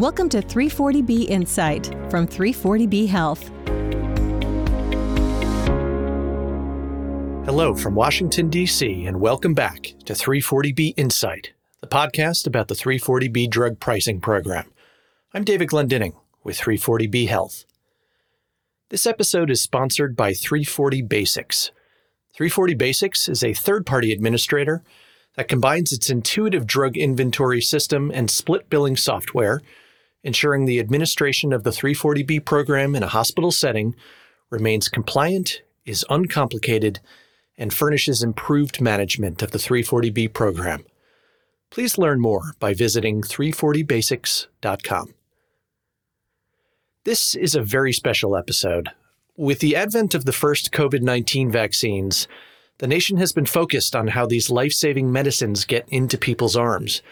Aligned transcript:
Welcome 0.00 0.30
to 0.30 0.40
340B 0.40 1.28
Insight 1.28 1.88
from 2.08 2.26
340B 2.26 3.06
Health. 3.06 3.50
Hello 7.44 7.74
from 7.74 7.94
Washington, 7.94 8.48
D.C., 8.48 9.04
and 9.04 9.20
welcome 9.20 9.52
back 9.52 9.92
to 10.06 10.14
340B 10.14 10.94
Insight, 10.96 11.52
the 11.82 11.86
podcast 11.86 12.46
about 12.46 12.68
the 12.68 12.74
340B 12.74 13.50
drug 13.50 13.78
pricing 13.78 14.22
program. 14.22 14.72
I'm 15.34 15.44
David 15.44 15.68
Glendinning 15.68 16.14
with 16.44 16.58
340B 16.58 17.28
Health. 17.28 17.66
This 18.88 19.04
episode 19.04 19.50
is 19.50 19.60
sponsored 19.60 20.16
by 20.16 20.32
340 20.32 21.02
Basics. 21.02 21.72
340 22.32 22.72
Basics 22.72 23.28
is 23.28 23.44
a 23.44 23.52
third 23.52 23.84
party 23.84 24.14
administrator 24.14 24.82
that 25.36 25.48
combines 25.48 25.92
its 25.92 26.08
intuitive 26.08 26.66
drug 26.66 26.96
inventory 26.96 27.60
system 27.60 28.10
and 28.14 28.30
split 28.30 28.70
billing 28.70 28.96
software, 28.96 29.60
ensuring 30.22 30.64
the 30.64 30.80
administration 30.80 31.52
of 31.52 31.64
the 31.64 31.70
340B 31.70 32.44
program 32.44 32.94
in 32.94 33.02
a 33.02 33.08
hospital 33.08 33.50
setting 33.50 33.94
remains 34.50 34.88
compliant, 34.88 35.62
is 35.86 36.04
uncomplicated, 36.10 37.00
and 37.56 37.72
furnishes 37.72 38.22
improved 38.22 38.80
management 38.80 39.42
of 39.42 39.50
the 39.50 39.58
340B 39.58 40.32
program. 40.32 40.84
Please 41.70 41.98
learn 41.98 42.20
more 42.20 42.54
by 42.58 42.74
visiting 42.74 43.22
340basics.com. 43.22 45.14
This 47.04 47.34
is 47.34 47.54
a 47.54 47.62
very 47.62 47.92
special 47.92 48.36
episode. 48.36 48.90
With 49.36 49.60
the 49.60 49.76
advent 49.76 50.14
of 50.14 50.24
the 50.24 50.32
first 50.32 50.72
COVID 50.72 51.00
19 51.00 51.50
vaccines, 51.50 52.28
the 52.78 52.86
nation 52.86 53.18
has 53.18 53.32
been 53.32 53.46
focused 53.46 53.94
on 53.94 54.08
how 54.08 54.26
these 54.26 54.50
life 54.50 54.72
saving 54.72 55.12
medicines 55.12 55.64
get 55.64 55.88
into 55.88 56.18
people's 56.18 56.56
arms. 56.56 57.02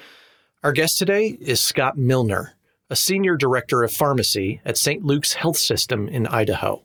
Our 0.62 0.72
guest 0.72 0.98
today 0.98 1.38
is 1.40 1.60
Scott 1.60 1.96
Milner, 1.96 2.54
a 2.90 2.96
senior 2.96 3.36
director 3.36 3.82
of 3.82 3.92
pharmacy 3.92 4.60
at 4.64 4.78
St. 4.78 5.04
Luke's 5.04 5.34
Health 5.34 5.58
System 5.58 6.08
in 6.08 6.26
Idaho. 6.26 6.82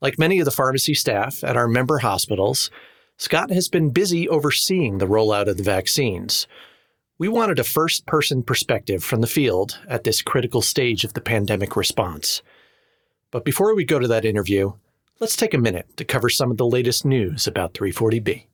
Like 0.00 0.18
many 0.18 0.40
of 0.40 0.44
the 0.44 0.50
pharmacy 0.50 0.94
staff 0.94 1.44
at 1.44 1.56
our 1.56 1.68
member 1.68 1.98
hospitals, 1.98 2.70
Scott 3.16 3.50
has 3.50 3.68
been 3.68 3.90
busy 3.90 4.28
overseeing 4.28 4.98
the 4.98 5.06
rollout 5.06 5.46
of 5.46 5.56
the 5.56 5.62
vaccines. 5.62 6.48
We 7.18 7.28
wanted 7.28 7.60
a 7.60 7.64
first 7.64 8.04
person 8.04 8.42
perspective 8.42 9.04
from 9.04 9.20
the 9.20 9.28
field 9.28 9.78
at 9.86 10.02
this 10.02 10.22
critical 10.22 10.60
stage 10.60 11.04
of 11.04 11.14
the 11.14 11.20
pandemic 11.20 11.76
response. 11.76 12.42
But 13.30 13.44
before 13.44 13.76
we 13.76 13.84
go 13.84 14.00
to 14.00 14.08
that 14.08 14.24
interview, 14.24 14.72
let's 15.20 15.36
take 15.36 15.54
a 15.54 15.58
minute 15.58 15.96
to 15.98 16.04
cover 16.04 16.28
some 16.28 16.50
of 16.50 16.56
the 16.56 16.66
latest 16.66 17.04
news 17.04 17.46
about 17.46 17.74
340B. 17.74 18.46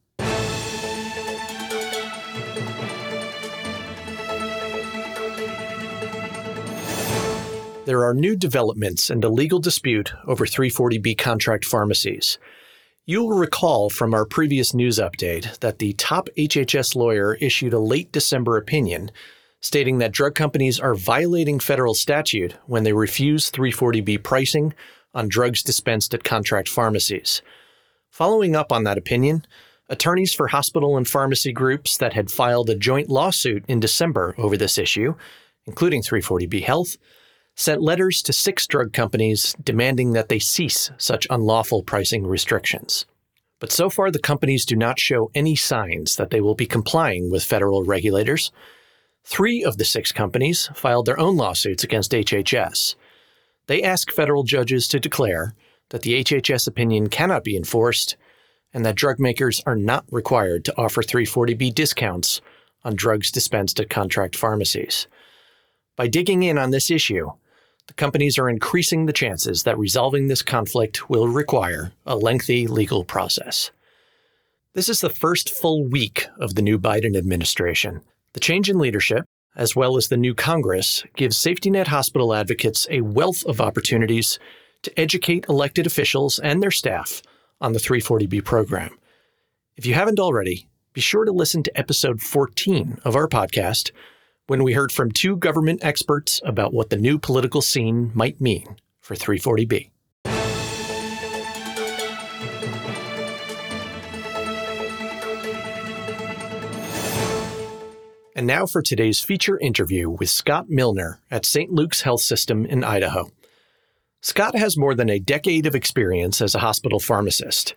There 7.89 8.05
are 8.05 8.13
new 8.13 8.37
developments 8.37 9.09
in 9.09 9.21
the 9.21 9.31
legal 9.31 9.61
dispute 9.61 10.13
over 10.27 10.45
340B 10.45 11.17
contract 11.17 11.65
pharmacies. 11.65 12.37
You'll 13.07 13.31
recall 13.31 13.89
from 13.89 14.13
our 14.13 14.27
previous 14.27 14.75
news 14.75 14.99
update 14.99 15.59
that 15.61 15.79
the 15.79 15.95
top 15.95 16.29
HHS 16.37 16.95
lawyer 16.95 17.37
issued 17.37 17.73
a 17.73 17.79
late 17.79 18.13
December 18.13 18.59
opinion 18.59 19.11
stating 19.63 19.97
that 19.97 20.13
drug 20.13 20.35
companies 20.35 20.79
are 20.79 20.95
violating 20.95 21.59
federal 21.59 21.95
statute 21.95 22.57
when 22.67 22.85
they 22.85 22.93
refuse 22.93 23.51
340B 23.51 24.23
pricing 24.23 24.75
on 25.15 25.27
drugs 25.27 25.63
dispensed 25.63 26.13
at 26.13 26.25
contract 26.25 26.69
pharmacies. 26.69 27.41
Following 28.11 28.55
up 28.55 28.71
on 28.71 28.85
that 28.85 28.99
opinion, 28.99 29.47
attorneys 29.89 30.35
for 30.35 30.49
hospital 30.49 30.99
and 30.99 31.09
pharmacy 31.09 31.53
groups 31.53 31.97
that 31.97 32.13
had 32.13 32.31
filed 32.31 32.69
a 32.69 32.75
joint 32.75 33.09
lawsuit 33.09 33.65
in 33.67 33.81
December 33.81 34.35
over 34.37 34.59
this 34.59 34.77
issue, 34.77 35.15
including 35.65 36.03
340B 36.03 36.65
Health, 36.65 36.99
sent 37.59 37.83
letters 37.83 38.23
to 38.23 38.33
six 38.33 38.69
drug 38.69 38.93
companies 38.93 39.57
demanding 39.61 40.13
that 40.13 40.29
they 40.29 40.39
cease 40.39 40.93
such 40.97 41.27
unlawful 41.29 41.83
pricing 41.83 42.25
restrictions. 42.25 43.05
But 43.59 43.73
so 43.73 43.91
far, 43.91 44.13
the 44.13 44.21
companies 44.21 44.65
do 44.65 44.77
not 44.77 45.01
show 45.01 45.33
any 45.35 45.57
signs 45.57 46.15
that 46.15 46.31
they 46.31 46.41
will 46.41 46.55
be 46.55 46.67
complying 46.67 47.33
with 47.33 47.43
federal 47.43 47.83
regulators. 47.83 48.53
Three 49.25 49.65
of 49.65 49.77
the 49.77 49.85
six 49.85 50.13
companies 50.13 50.71
filed 50.73 51.07
their 51.07 51.19
own 51.19 51.37
lawsuits 51.37 51.83
against 51.83 52.13
HHS. 52.13 52.95
They 53.67 53.83
ask 53.83 54.13
federal 54.13 54.45
judges 54.45 54.87
to 54.89 55.01
declare 55.01 55.57
that 55.89 56.03
the 56.03 56.23
HHS 56.23 56.69
opinion 56.69 57.09
cannot 57.09 57.43
be 57.43 57.57
enforced 57.57 58.17
and 58.73 58.87
that 58.87 58.95
drug 58.95 59.19
makers 59.19 59.61
are 59.67 59.75
not 59.75 60.05
required 60.13 60.65
to 60.67 60.79
offer 60.79 61.03
340B 61.03 61.75
discounts 61.75 62.41
on 62.85 62.95
drugs 62.95 63.33
dispensed 63.33 63.81
at 63.81 63.91
contract 63.91 64.37
pharmacies. 64.37 65.09
By 65.97 66.07
digging 66.07 66.45
in 66.45 66.57
on 66.57 66.71
this 66.71 66.93
issue, 66.93 67.33
the 67.89 67.95
companies 67.95 68.39
are 68.39 68.51
increasing 68.51 69.07
the 69.07 69.13
chances 69.13 69.63
that 69.63 69.79
resolving 69.79 70.29
this 70.29 70.43
conflict 70.43 71.09
will 71.09 71.27
require 71.27 71.93
a 72.07 72.17
lengthy 72.17 72.67
legal 72.67 73.03
process. 73.03 73.71
This 74.75 74.91
is 74.91 75.01
the 75.01 75.11
first 75.11 75.51
full 75.51 75.89
week 75.89 76.27
of 76.39 76.55
the 76.55 76.63
new 76.63 76.79
Biden 76.79 77.17
administration. 77.17 78.03
The 78.35 78.41
change 78.41 78.69
in 78.69 78.79
leadership, 78.79 79.25
as 79.57 79.75
well 79.75 79.97
as 79.97 80.09
the 80.09 80.19
new 80.19 80.35
Congress, 80.35 81.03
gives 81.17 81.39
safety 81.39 81.71
net 81.71 81.89
hospital 81.89 82.35
advocates 82.35 82.87
a 82.91 83.01
wealth 83.01 83.43
of 83.47 83.61
opportunities 83.61 84.39
to 84.83 85.01
educate 85.01 85.47
elected 85.49 85.87
officials 85.87 86.39
and 86.39 86.63
their 86.63 86.71
staff 86.71 87.23
on 87.59 87.73
the 87.73 87.81
340B 87.81 88.45
program. 88.45 88.99
If 89.77 89.87
you 89.87 89.95
haven't 89.95 90.21
already, 90.21 90.69
be 90.93 91.01
sure 91.01 91.25
to 91.25 91.33
listen 91.33 91.63
to 91.63 91.79
episode 91.79 92.21
14 92.21 93.01
of 93.03 93.17
our 93.17 93.29
podcast 93.29 93.93
when 94.49 94.63
we 94.63 94.73
heard 94.73 94.91
from 94.91 95.13
two 95.13 95.37
government 95.37 95.85
experts 95.85 96.41
about 96.43 96.73
what 96.73 96.89
the 96.89 96.97
new 96.97 97.19
political 97.19 97.61
scene 97.61 98.11
might 98.15 98.41
mean 98.41 98.77
for 98.99 99.15
340B. 99.15 99.91
And 108.35 108.47
now 108.47 108.67
for 108.67 108.81
today's 108.81 109.21
feature 109.21 109.59
interview 109.59 110.09
with 110.09 110.31
Scott 110.31 110.71
Milner 110.71 111.21
at 111.31 111.45
St. 111.45 111.71
Luke's 111.71 112.03
Health 112.03 112.23
System 112.23 112.65
in 112.65 112.85
Idaho. 112.85 113.31
Scott 114.23 114.57
has 114.57 114.79
more 114.79 114.95
than 114.95 115.11
a 115.11 115.19
decade 115.19 115.67
of 115.67 115.75
experience 115.75 116.41
as 116.41 116.55
a 116.55 116.61
hospital 116.61 117.01
pharmacist, 117.01 117.75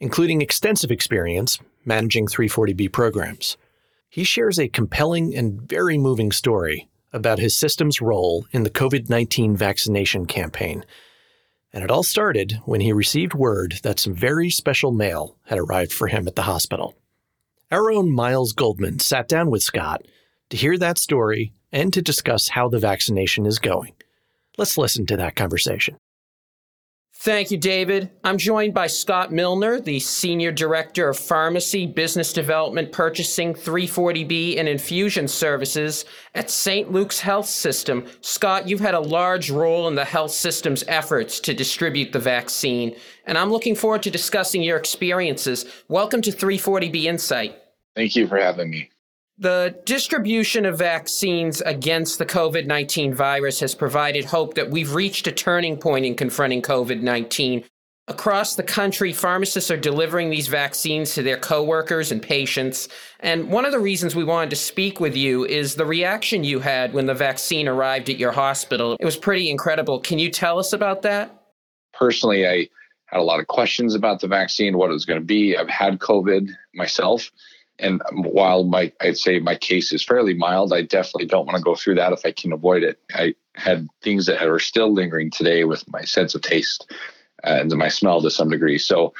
including 0.00 0.40
extensive 0.40 0.90
experience 0.90 1.58
managing 1.84 2.26
340B 2.26 2.90
programs. 2.90 3.56
He 4.16 4.24
shares 4.24 4.58
a 4.58 4.66
compelling 4.66 5.36
and 5.36 5.60
very 5.60 5.98
moving 5.98 6.32
story 6.32 6.88
about 7.12 7.38
his 7.38 7.54
system's 7.54 8.00
role 8.00 8.46
in 8.50 8.62
the 8.62 8.70
COVID 8.70 9.10
19 9.10 9.54
vaccination 9.54 10.24
campaign. 10.24 10.86
And 11.70 11.84
it 11.84 11.90
all 11.90 12.02
started 12.02 12.58
when 12.64 12.80
he 12.80 12.94
received 12.94 13.34
word 13.34 13.78
that 13.82 14.00
some 14.00 14.14
very 14.14 14.48
special 14.48 14.90
mail 14.90 15.36
had 15.44 15.58
arrived 15.58 15.92
for 15.92 16.08
him 16.08 16.26
at 16.26 16.34
the 16.34 16.48
hospital. 16.48 16.94
Our 17.70 17.92
own 17.92 18.10
Miles 18.10 18.54
Goldman 18.54 19.00
sat 19.00 19.28
down 19.28 19.50
with 19.50 19.62
Scott 19.62 20.06
to 20.48 20.56
hear 20.56 20.78
that 20.78 20.96
story 20.96 21.52
and 21.70 21.92
to 21.92 22.00
discuss 22.00 22.48
how 22.48 22.70
the 22.70 22.78
vaccination 22.78 23.44
is 23.44 23.58
going. 23.58 23.92
Let's 24.56 24.78
listen 24.78 25.04
to 25.08 25.18
that 25.18 25.36
conversation. 25.36 25.98
Thank 27.26 27.50
you, 27.50 27.58
David. 27.58 28.08
I'm 28.22 28.38
joined 28.38 28.72
by 28.72 28.86
Scott 28.86 29.32
Milner, 29.32 29.80
the 29.80 29.98
Senior 29.98 30.52
Director 30.52 31.08
of 31.08 31.18
Pharmacy, 31.18 31.84
Business 31.84 32.32
Development, 32.32 32.92
Purchasing, 32.92 33.52
340B, 33.52 34.60
and 34.60 34.68
Infusion 34.68 35.26
Services 35.26 36.04
at 36.36 36.50
St. 36.50 36.92
Luke's 36.92 37.18
Health 37.18 37.46
System. 37.46 38.06
Scott, 38.20 38.68
you've 38.68 38.78
had 38.78 38.94
a 38.94 39.00
large 39.00 39.50
role 39.50 39.88
in 39.88 39.96
the 39.96 40.04
health 40.04 40.30
system's 40.30 40.84
efforts 40.86 41.40
to 41.40 41.52
distribute 41.52 42.12
the 42.12 42.20
vaccine, 42.20 42.94
and 43.24 43.36
I'm 43.36 43.50
looking 43.50 43.74
forward 43.74 44.04
to 44.04 44.10
discussing 44.12 44.62
your 44.62 44.76
experiences. 44.76 45.66
Welcome 45.88 46.22
to 46.22 46.30
340B 46.30 47.06
Insight. 47.06 47.56
Thank 47.96 48.14
you 48.14 48.28
for 48.28 48.38
having 48.38 48.70
me. 48.70 48.88
The 49.38 49.78
distribution 49.84 50.64
of 50.64 50.78
vaccines 50.78 51.60
against 51.60 52.18
the 52.18 52.24
COVID 52.24 52.66
19 52.66 53.12
virus 53.12 53.60
has 53.60 53.74
provided 53.74 54.24
hope 54.24 54.54
that 54.54 54.70
we've 54.70 54.94
reached 54.94 55.26
a 55.26 55.32
turning 55.32 55.76
point 55.76 56.06
in 56.06 56.14
confronting 56.14 56.62
COVID 56.62 57.02
19. 57.02 57.64
Across 58.08 58.54
the 58.54 58.62
country, 58.62 59.12
pharmacists 59.12 59.70
are 59.70 59.76
delivering 59.76 60.30
these 60.30 60.46
vaccines 60.46 61.12
to 61.14 61.22
their 61.22 61.36
coworkers 61.36 62.12
and 62.12 62.22
patients. 62.22 62.88
And 63.20 63.50
one 63.50 63.66
of 63.66 63.72
the 63.72 63.80
reasons 63.80 64.14
we 64.14 64.24
wanted 64.24 64.50
to 64.50 64.56
speak 64.56 65.00
with 65.00 65.16
you 65.16 65.44
is 65.44 65.74
the 65.74 65.84
reaction 65.84 66.44
you 66.44 66.60
had 66.60 66.94
when 66.94 67.06
the 67.06 67.14
vaccine 67.14 67.68
arrived 67.68 68.08
at 68.08 68.16
your 68.16 68.32
hospital. 68.32 68.96
It 68.98 69.04
was 69.04 69.16
pretty 69.16 69.50
incredible. 69.50 69.98
Can 69.98 70.18
you 70.18 70.30
tell 70.30 70.58
us 70.58 70.72
about 70.72 71.02
that? 71.02 71.42
Personally, 71.92 72.46
I 72.46 72.68
had 73.06 73.20
a 73.20 73.22
lot 73.22 73.40
of 73.40 73.48
questions 73.48 73.94
about 73.94 74.20
the 74.20 74.28
vaccine, 74.28 74.78
what 74.78 74.88
it 74.88 74.94
was 74.94 75.04
going 75.04 75.20
to 75.20 75.26
be. 75.26 75.56
I've 75.56 75.68
had 75.68 75.98
COVID 75.98 76.48
myself. 76.74 77.30
And 77.78 78.02
while 78.12 78.64
my 78.64 78.92
I'd 79.00 79.18
say 79.18 79.38
my 79.38 79.54
case 79.54 79.92
is 79.92 80.04
fairly 80.04 80.34
mild, 80.34 80.72
I 80.72 80.82
definitely 80.82 81.26
don't 81.26 81.46
want 81.46 81.56
to 81.58 81.62
go 81.62 81.74
through 81.74 81.96
that 81.96 82.12
if 82.12 82.24
I 82.24 82.32
can 82.32 82.52
avoid 82.52 82.82
it. 82.82 82.98
I 83.14 83.34
had 83.54 83.88
things 84.02 84.26
that 84.26 84.42
are 84.42 84.58
still 84.58 84.92
lingering 84.92 85.30
today 85.30 85.64
with 85.64 85.86
my 85.88 86.02
sense 86.02 86.34
of 86.34 86.42
taste 86.42 86.90
uh, 87.44 87.58
and 87.60 87.74
my 87.76 87.88
smell 87.88 88.22
to 88.22 88.30
some 88.30 88.50
degree. 88.50 88.78
So 88.78 89.12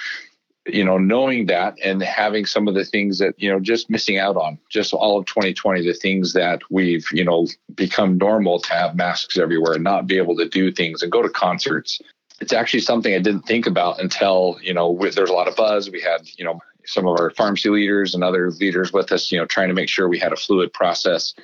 you 0.68 0.84
know, 0.84 0.98
knowing 0.98 1.46
that 1.46 1.78
and 1.82 2.02
having 2.02 2.44
some 2.44 2.66
of 2.68 2.74
the 2.74 2.84
things 2.84 3.18
that, 3.18 3.34
you 3.38 3.50
know, 3.50 3.60
just 3.60 3.88
missing 3.88 4.18
out 4.18 4.36
on, 4.36 4.58
just 4.68 4.92
all 4.92 5.18
of 5.18 5.26
2020, 5.26 5.86
the 5.86 5.94
things 5.94 6.32
that 6.32 6.60
we've, 6.70 7.06
you 7.12 7.24
know, 7.24 7.46
become 7.74 8.18
normal 8.18 8.58
to 8.60 8.72
have 8.72 8.96
masks 8.96 9.38
everywhere 9.38 9.74
and 9.74 9.84
not 9.84 10.06
be 10.06 10.16
able 10.16 10.36
to 10.36 10.48
do 10.48 10.72
things 10.72 11.02
and 11.02 11.12
go 11.12 11.22
to 11.22 11.28
concerts. 11.28 12.00
It's 12.40 12.52
actually 12.52 12.80
something 12.80 13.14
I 13.14 13.18
didn't 13.18 13.46
think 13.46 13.66
about 13.66 14.00
until, 14.00 14.58
you 14.60 14.74
know, 14.74 14.98
there's 14.98 15.30
a 15.30 15.34
lot 15.34 15.48
of 15.48 15.56
buzz. 15.56 15.90
We 15.90 16.00
had, 16.00 16.28
you 16.36 16.44
know, 16.44 16.60
some 16.86 17.06
of 17.06 17.18
our 17.18 17.30
pharmacy 17.30 17.68
leaders 17.68 18.14
and 18.14 18.24
other 18.24 18.50
leaders 18.52 18.92
with 18.92 19.12
us, 19.12 19.30
you 19.30 19.38
know, 19.38 19.46
trying 19.46 19.68
to 19.68 19.74
make 19.74 19.88
sure 19.88 20.08
we 20.08 20.18
had 20.18 20.32
a 20.32 20.36
fluid 20.36 20.72
process 20.72 21.34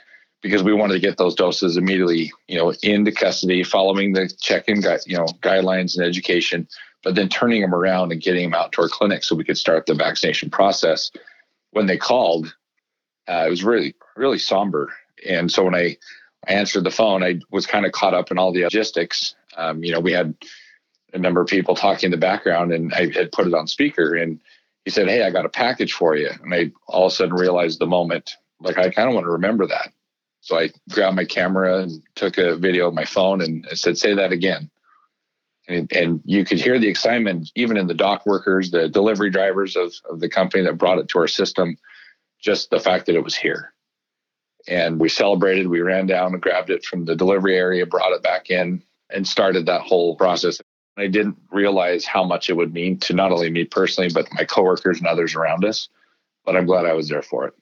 because 0.41 0.63
we 0.63 0.73
wanted 0.73 0.95
to 0.95 1.01
get 1.01 1.19
those 1.19 1.35
doses 1.35 1.77
immediately, 1.77 2.33
you 2.49 2.59
know, 2.59 2.73
into 2.83 3.13
custody, 3.13 3.63
following 3.63 4.13
the 4.13 4.29
check-in, 4.41 4.83
you 5.07 5.17
know, 5.17 5.27
guidelines 5.41 5.97
and 5.97 6.05
education 6.05 6.67
but 7.03 7.15
then 7.15 7.29
turning 7.29 7.61
them 7.61 7.75
around 7.75 8.13
and 8.13 8.23
getting 8.23 8.51
them 8.51 8.55
out 8.55 8.73
to 8.73 8.83
our 8.83 8.89
clinic 8.89 9.25
so 9.25 9.35
we 9.35 9.45
could 9.45 9.59
start 9.59 9.87
the 9.87 9.95
vaccination 9.95 10.51
process. 10.51 11.11
When 11.71 11.87
they 11.87 11.97
called, 11.97 12.55
uh, 13.29 13.45
it 13.47 13.51
was 13.51 13.65
really, 13.65 13.95
really 14.17 14.39
somber. 14.39 14.93
And 15.29 15.51
so 15.51 15.65
when 15.65 15.75
I, 15.75 15.97
I 16.47 16.53
answered 16.53 16.85
the 16.85 16.91
phone, 16.91 17.23
I 17.23 17.41
was 17.51 17.67
kind 17.67 17.87
of 17.87 17.93
caught 17.93 18.15
up 18.15 18.31
in 18.31 18.39
all 18.39 18.53
the 18.53 18.65
logistics. 18.65 19.35
Um, 19.57 19.83
you 19.83 19.93
know, 19.93 20.01
we 20.01 20.13
had 20.13 20.35
a 21.13 21.19
number 21.19 21.41
of 21.41 21.49
people 21.49 21.75
talking 21.75 22.09
in 22.09 22.11
the 22.11 22.17
background, 22.17 22.73
and 22.73 22.93
I 22.95 23.11
had 23.13 23.33
put 23.33 23.47
it 23.47 23.55
on 23.55 23.67
speaker. 23.67 24.15
And 24.15 24.41
he 24.85 24.91
said, 24.91 25.09
"Hey, 25.09 25.23
I 25.23 25.31
got 25.31 25.47
a 25.47 25.51
package 25.51 25.93
for 25.93 26.17
you." 26.17 26.31
And 26.43 26.55
I 26.55 26.73
all 26.87 27.07
of 27.07 27.13
a 27.13 27.15
sudden 27.15 27.35
realized 27.35 27.79
the 27.79 27.87
moment, 27.87 28.33
like 28.61 28.79
I 28.79 28.91
kind 28.91 29.09
of 29.09 29.15
want 29.15 29.25
to 29.25 29.33
remember 29.33 29.67
that. 29.67 29.93
So 30.41 30.59
I 30.59 30.71
grabbed 30.91 31.17
my 31.17 31.25
camera 31.25 31.83
and 31.83 32.03
took 32.15 32.39
a 32.39 32.57
video 32.57 32.89
of 32.89 32.95
my 32.95 33.05
phone 33.05 33.41
and 33.41 33.67
I 33.71 33.75
said, 33.75 33.99
"Say 33.99 34.15
that 34.15 34.33
again." 34.33 34.71
And, 35.69 35.91
and, 35.93 36.21
you 36.25 36.45
could 36.45 36.59
hear 36.59 36.81
the 36.81 36.89
excitement 36.89 37.53
even 37.55 37.77
in 37.77 37.87
the 37.87 37.95
dock 37.95 38.27
workers, 38.27 38.73
the 38.73 38.89
delivery 38.89 39.31
drivers 39.31 39.77
of, 39.77 39.95
of 40.11 40.19
the 40.19 40.29
company 40.29 40.65
that 40.65 40.77
brought 40.77 40.99
it 40.99 41.09
to 41.11 41.21
our 41.21 41.29
system, 41.29 41.79
just 42.41 42.71
the 42.71 42.81
fact 42.81 43.07
that 43.07 43.15
it 43.15 43.23
was 43.23 43.37
here. 43.37 43.73
And 44.67 45.01
we 45.01 45.09
celebrated, 45.09 45.69
we 45.69 45.81
ran 45.81 46.07
down 46.07 46.33
and 46.33 46.43
grabbed 46.43 46.71
it 46.71 46.85
from 46.85 47.05
the 47.05 47.15
delivery 47.15 47.57
area, 47.57 47.87
brought 47.87 48.13
it 48.13 48.23
back 48.23 48.51
in, 48.51 48.83
and 49.11 49.27
started 49.27 49.67
that 49.67 49.83
whole 49.83 50.17
process. 50.17 50.61
I 50.97 51.07
didn't 51.07 51.37
realize 51.51 52.05
how 52.05 52.25
much 52.25 52.51
it 52.51 52.57
would 52.57 52.75
mean 52.75 52.99
to 53.01 53.15
not 53.15 53.33
only 53.33 53.51
me 53.51 53.65
personally, 53.65 54.11
but 54.13 54.29
my 54.33 54.45
coworkers 54.45 54.99
and 54.99 55.07
others 55.07 55.35
around 55.35 55.65
us. 55.65 55.89
But 56.45 56.57
I'm 56.57 56.67
glad 56.67 56.87
I 56.87 56.93
was 56.93 57.09
there 57.09 57.23
for 57.23 57.47
it. 57.47 57.55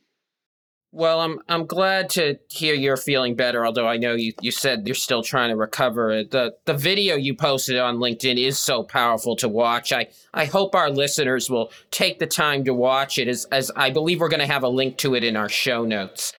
Well, 0.92 1.20
I'm 1.20 1.38
I'm 1.48 1.66
glad 1.66 2.10
to 2.10 2.38
hear 2.48 2.74
you're 2.74 2.96
feeling 2.96 3.36
better. 3.36 3.64
Although 3.64 3.86
I 3.86 3.96
know 3.96 4.14
you, 4.14 4.32
you 4.40 4.50
said 4.50 4.88
you're 4.88 4.96
still 4.96 5.22
trying 5.22 5.50
to 5.50 5.56
recover. 5.56 6.24
The 6.24 6.56
the 6.64 6.74
video 6.74 7.14
you 7.14 7.34
posted 7.36 7.78
on 7.78 7.98
LinkedIn 7.98 8.44
is 8.44 8.58
so 8.58 8.82
powerful 8.82 9.36
to 9.36 9.48
watch. 9.48 9.92
I 9.92 10.08
I 10.34 10.46
hope 10.46 10.74
our 10.74 10.90
listeners 10.90 11.48
will 11.48 11.70
take 11.92 12.18
the 12.18 12.26
time 12.26 12.64
to 12.64 12.74
watch 12.74 13.18
it. 13.18 13.28
As 13.28 13.44
as 13.52 13.70
I 13.76 13.90
believe 13.90 14.18
we're 14.18 14.28
going 14.28 14.40
to 14.40 14.46
have 14.46 14.64
a 14.64 14.68
link 14.68 14.96
to 14.98 15.14
it 15.14 15.22
in 15.22 15.36
our 15.36 15.48
show 15.48 15.84
notes. 15.84 16.32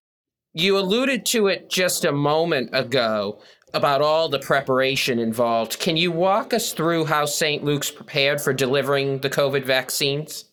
You 0.52 0.76
alluded 0.76 1.24
to 1.26 1.46
it 1.46 1.70
just 1.70 2.04
a 2.04 2.12
moment 2.12 2.70
ago 2.74 3.40
about 3.74 4.02
all 4.02 4.28
the 4.28 4.38
preparation 4.38 5.18
involved. 5.18 5.78
Can 5.78 5.96
you 5.96 6.12
walk 6.12 6.52
us 6.52 6.72
through 6.72 7.06
how 7.06 7.24
St. 7.24 7.64
Luke's 7.64 7.90
prepared 7.90 8.40
for 8.40 8.52
delivering 8.52 9.20
the 9.20 9.30
COVID 9.30 9.64
vaccines? 9.64 10.46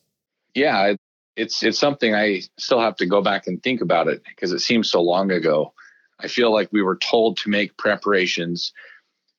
Yeah, 0.54 0.94
it's 1.36 1.62
it's 1.62 1.78
something 1.78 2.14
I 2.14 2.42
still 2.58 2.80
have 2.80 2.96
to 2.96 3.06
go 3.06 3.22
back 3.22 3.46
and 3.46 3.62
think 3.62 3.80
about 3.80 4.08
it 4.08 4.22
because 4.28 4.52
it 4.52 4.60
seems 4.60 4.90
so 4.90 5.00
long 5.00 5.30
ago. 5.30 5.72
I 6.18 6.28
feel 6.28 6.52
like 6.52 6.68
we 6.72 6.82
were 6.82 6.96
told 6.96 7.36
to 7.38 7.48
make 7.48 7.76
preparations, 7.76 8.72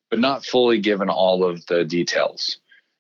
but 0.10 0.20
not 0.20 0.46
fully 0.46 0.80
given 0.80 1.10
all 1.10 1.44
of 1.44 1.66
the 1.68 1.86
details. 1.86 2.58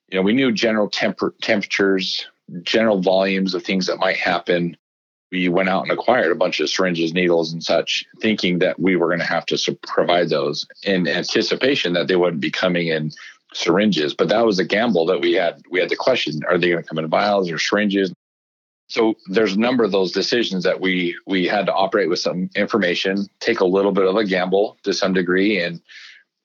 You 0.09 0.17
know, 0.17 0.23
we 0.23 0.33
knew 0.33 0.51
general 0.51 0.89
temper- 0.89 1.33
temperatures, 1.41 2.27
general 2.61 3.01
volumes 3.01 3.55
of 3.55 3.63
things 3.63 3.87
that 3.87 3.97
might 3.97 4.17
happen. 4.17 4.77
We 5.31 5.47
went 5.49 5.69
out 5.69 5.83
and 5.83 5.91
acquired 5.91 6.31
a 6.31 6.35
bunch 6.35 6.59
of 6.59 6.69
syringes, 6.69 7.13
needles, 7.13 7.53
and 7.53 7.63
such, 7.63 8.05
thinking 8.19 8.59
that 8.59 8.79
we 8.79 8.95
were 8.95 9.07
going 9.07 9.19
to 9.19 9.25
have 9.25 9.45
to 9.47 9.77
provide 9.87 10.29
those 10.29 10.67
in 10.83 11.07
anticipation 11.07 11.93
that 11.93 12.07
they 12.07 12.15
wouldn't 12.17 12.41
be 12.41 12.51
coming 12.51 12.87
in 12.87 13.11
syringes. 13.53 14.13
But 14.13 14.29
that 14.29 14.45
was 14.45 14.59
a 14.59 14.65
gamble 14.65 15.05
that 15.05 15.21
we 15.21 15.33
had. 15.33 15.61
We 15.69 15.79
had 15.79 15.89
the 15.89 15.95
question: 15.95 16.41
Are 16.49 16.57
they 16.57 16.69
going 16.69 16.83
to 16.83 16.87
come 16.87 16.99
in 16.99 17.07
vials 17.07 17.49
or 17.49 17.57
syringes? 17.57 18.11
so 18.91 19.15
there's 19.27 19.53
a 19.53 19.59
number 19.59 19.85
of 19.85 19.91
those 19.91 20.11
decisions 20.11 20.65
that 20.65 20.81
we 20.81 21.17
we 21.25 21.47
had 21.47 21.65
to 21.65 21.73
operate 21.73 22.09
with 22.09 22.19
some 22.19 22.49
information 22.55 23.25
take 23.39 23.61
a 23.61 23.65
little 23.65 23.93
bit 23.93 24.05
of 24.05 24.15
a 24.17 24.25
gamble 24.25 24.77
to 24.83 24.93
some 24.93 25.13
degree 25.13 25.61
and 25.61 25.81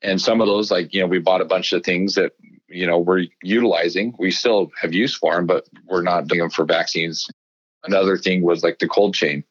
and 0.02 0.20
some 0.20 0.40
of 0.40 0.46
those 0.46 0.70
like 0.70 0.94
you 0.94 1.00
know 1.00 1.08
we 1.08 1.18
bought 1.18 1.40
a 1.40 1.44
bunch 1.46 1.72
of 1.72 1.82
things 1.82 2.14
that 2.14 2.32
you 2.68 2.86
know 2.86 2.98
we're 2.98 3.26
utilizing 3.42 4.14
we 4.18 4.30
still 4.30 4.70
have 4.80 4.94
use 4.94 5.14
for 5.14 5.34
them 5.34 5.46
but 5.46 5.64
we're 5.86 6.02
not 6.02 6.28
doing 6.28 6.40
them 6.40 6.50
for 6.50 6.64
vaccines 6.64 7.28
another 7.84 8.16
thing 8.16 8.42
was 8.42 8.62
like 8.62 8.78
the 8.78 8.88
cold 8.88 9.14
chain 9.14 9.44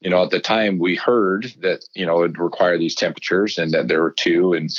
you 0.00 0.10
know 0.10 0.22
at 0.22 0.30
the 0.30 0.40
time 0.40 0.78
we 0.78 0.94
heard 0.96 1.52
that 1.60 1.84
you 1.94 2.06
know 2.06 2.22
it 2.22 2.38
require 2.38 2.78
these 2.78 2.94
temperatures 2.94 3.58
and 3.58 3.72
that 3.72 3.88
there 3.88 4.02
were 4.02 4.12
two 4.12 4.52
and 4.52 4.70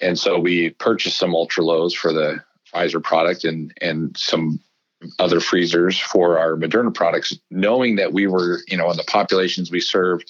and 0.00 0.18
so 0.18 0.38
we 0.38 0.70
purchased 0.70 1.18
some 1.18 1.34
ultra 1.34 1.62
lows 1.62 1.94
for 1.94 2.12
the 2.12 2.40
Pfizer 2.72 3.02
product 3.02 3.44
and 3.44 3.72
and 3.80 4.16
some 4.16 4.60
other 5.18 5.40
freezers 5.40 5.98
for 5.98 6.38
our 6.38 6.56
Moderna 6.56 6.94
products, 6.94 7.36
knowing 7.50 7.96
that 7.96 8.12
we 8.12 8.26
were, 8.26 8.60
you 8.68 8.76
know, 8.76 8.90
in 8.90 8.96
the 8.96 9.04
populations 9.04 9.70
we 9.70 9.80
serve, 9.80 10.20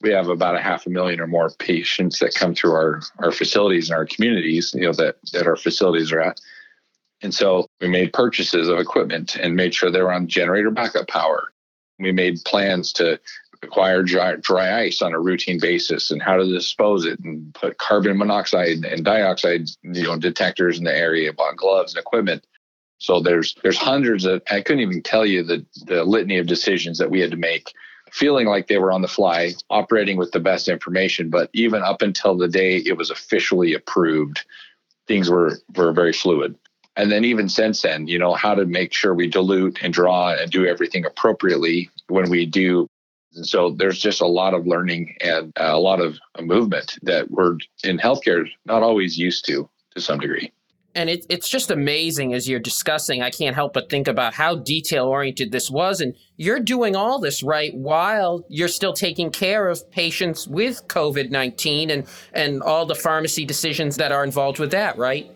we 0.00 0.10
have 0.10 0.28
about 0.28 0.56
a 0.56 0.60
half 0.60 0.86
a 0.86 0.90
million 0.90 1.20
or 1.20 1.26
more 1.26 1.50
patients 1.58 2.18
that 2.18 2.34
come 2.34 2.54
through 2.54 2.72
our, 2.72 3.00
our 3.18 3.32
facilities 3.32 3.88
and 3.88 3.96
our 3.96 4.06
communities, 4.06 4.74
you 4.74 4.82
know, 4.82 4.92
that, 4.92 5.16
that 5.32 5.46
our 5.46 5.56
facilities 5.56 6.12
are 6.12 6.20
at. 6.20 6.40
And 7.22 7.34
so 7.34 7.66
we 7.80 7.88
made 7.88 8.12
purchases 8.12 8.68
of 8.68 8.78
equipment 8.78 9.36
and 9.36 9.56
made 9.56 9.74
sure 9.74 9.90
they 9.90 10.02
were 10.02 10.12
on 10.12 10.28
generator 10.28 10.70
backup 10.70 11.08
power. 11.08 11.52
We 11.98 12.12
made 12.12 12.44
plans 12.44 12.92
to 12.94 13.18
acquire 13.62 14.02
dry, 14.02 14.36
dry 14.36 14.82
ice 14.82 15.00
on 15.00 15.14
a 15.14 15.20
routine 15.20 15.58
basis 15.58 16.10
and 16.10 16.20
how 16.20 16.36
to 16.36 16.44
dispose 16.44 17.06
it 17.06 17.18
and 17.20 17.54
put 17.54 17.78
carbon 17.78 18.18
monoxide 18.18 18.84
and 18.84 19.02
dioxide 19.02 19.70
you 19.82 20.02
know 20.02 20.18
detectors 20.18 20.76
in 20.76 20.84
the 20.84 20.94
area 20.94 21.32
bought 21.32 21.56
gloves 21.56 21.94
and 21.94 22.00
equipment 22.00 22.46
so 22.98 23.20
there's 23.20 23.54
there's 23.62 23.76
hundreds 23.76 24.24
of 24.24 24.42
I 24.50 24.60
couldn't 24.62 24.82
even 24.82 25.02
tell 25.02 25.26
you 25.26 25.42
the 25.42 25.64
the 25.84 26.04
litany 26.04 26.38
of 26.38 26.46
decisions 26.46 26.98
that 26.98 27.10
we 27.10 27.20
had 27.20 27.30
to 27.30 27.36
make, 27.36 27.72
feeling 28.10 28.46
like 28.46 28.66
they 28.66 28.78
were 28.78 28.92
on 28.92 29.02
the 29.02 29.08
fly, 29.08 29.52
operating 29.70 30.16
with 30.16 30.32
the 30.32 30.40
best 30.40 30.68
information. 30.68 31.28
But 31.28 31.50
even 31.52 31.82
up 31.82 32.02
until 32.02 32.36
the 32.36 32.48
day 32.48 32.78
it 32.78 32.96
was 32.96 33.10
officially 33.10 33.74
approved, 33.74 34.44
things 35.06 35.30
were 35.30 35.58
were 35.74 35.92
very 35.92 36.12
fluid. 36.12 36.56
And 36.96 37.12
then 37.12 37.24
even 37.24 37.48
since 37.48 37.82
then, 37.82 38.06
you 38.06 38.18
know, 38.18 38.34
how 38.34 38.54
to 38.54 38.64
make 38.64 38.92
sure 38.92 39.14
we 39.14 39.28
dilute 39.28 39.78
and 39.82 39.92
draw 39.92 40.30
and 40.30 40.50
do 40.50 40.66
everything 40.66 41.04
appropriately 41.04 41.90
when 42.08 42.30
we 42.30 42.46
do. 42.46 42.88
And 43.34 43.46
so 43.46 43.70
there's 43.70 43.98
just 43.98 44.22
a 44.22 44.26
lot 44.26 44.54
of 44.54 44.66
learning 44.66 45.16
and 45.20 45.52
a 45.56 45.78
lot 45.78 46.00
of 46.00 46.18
movement 46.40 46.98
that 47.02 47.30
we're 47.30 47.58
in 47.84 47.98
healthcare 47.98 48.46
not 48.64 48.82
always 48.82 49.18
used 49.18 49.44
to 49.46 49.68
to 49.94 50.00
some 50.00 50.18
degree 50.18 50.52
and 50.96 51.10
it, 51.10 51.26
it's 51.28 51.48
just 51.48 51.70
amazing 51.70 52.32
as 52.32 52.48
you're 52.48 52.58
discussing. 52.58 53.22
I 53.22 53.28
can't 53.30 53.54
help 53.54 53.74
but 53.74 53.90
think 53.90 54.08
about 54.08 54.32
how 54.32 54.56
detail 54.56 55.04
oriented 55.04 55.52
this 55.52 55.70
was. 55.70 56.00
And 56.00 56.14
you're 56.38 56.58
doing 56.58 56.96
all 56.96 57.18
this 57.18 57.42
right 57.42 57.72
while 57.74 58.44
you're 58.48 58.66
still 58.66 58.94
taking 58.94 59.30
care 59.30 59.68
of 59.68 59.88
patients 59.90 60.48
with 60.48 60.88
COVID 60.88 61.30
19 61.30 61.90
and, 61.90 62.06
and 62.32 62.62
all 62.62 62.86
the 62.86 62.94
pharmacy 62.94 63.44
decisions 63.44 63.96
that 63.96 64.10
are 64.10 64.24
involved 64.24 64.58
with 64.58 64.70
that, 64.70 64.96
right? 64.96 65.30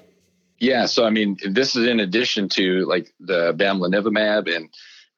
Yeah. 0.60 0.84
So, 0.86 1.04
I 1.04 1.10
mean, 1.10 1.38
this 1.48 1.74
is 1.74 1.86
in 1.86 2.00
addition 2.00 2.48
to 2.50 2.84
like 2.84 3.12
the 3.18 3.54
bamlanivimab 3.54 4.54
and 4.54 4.68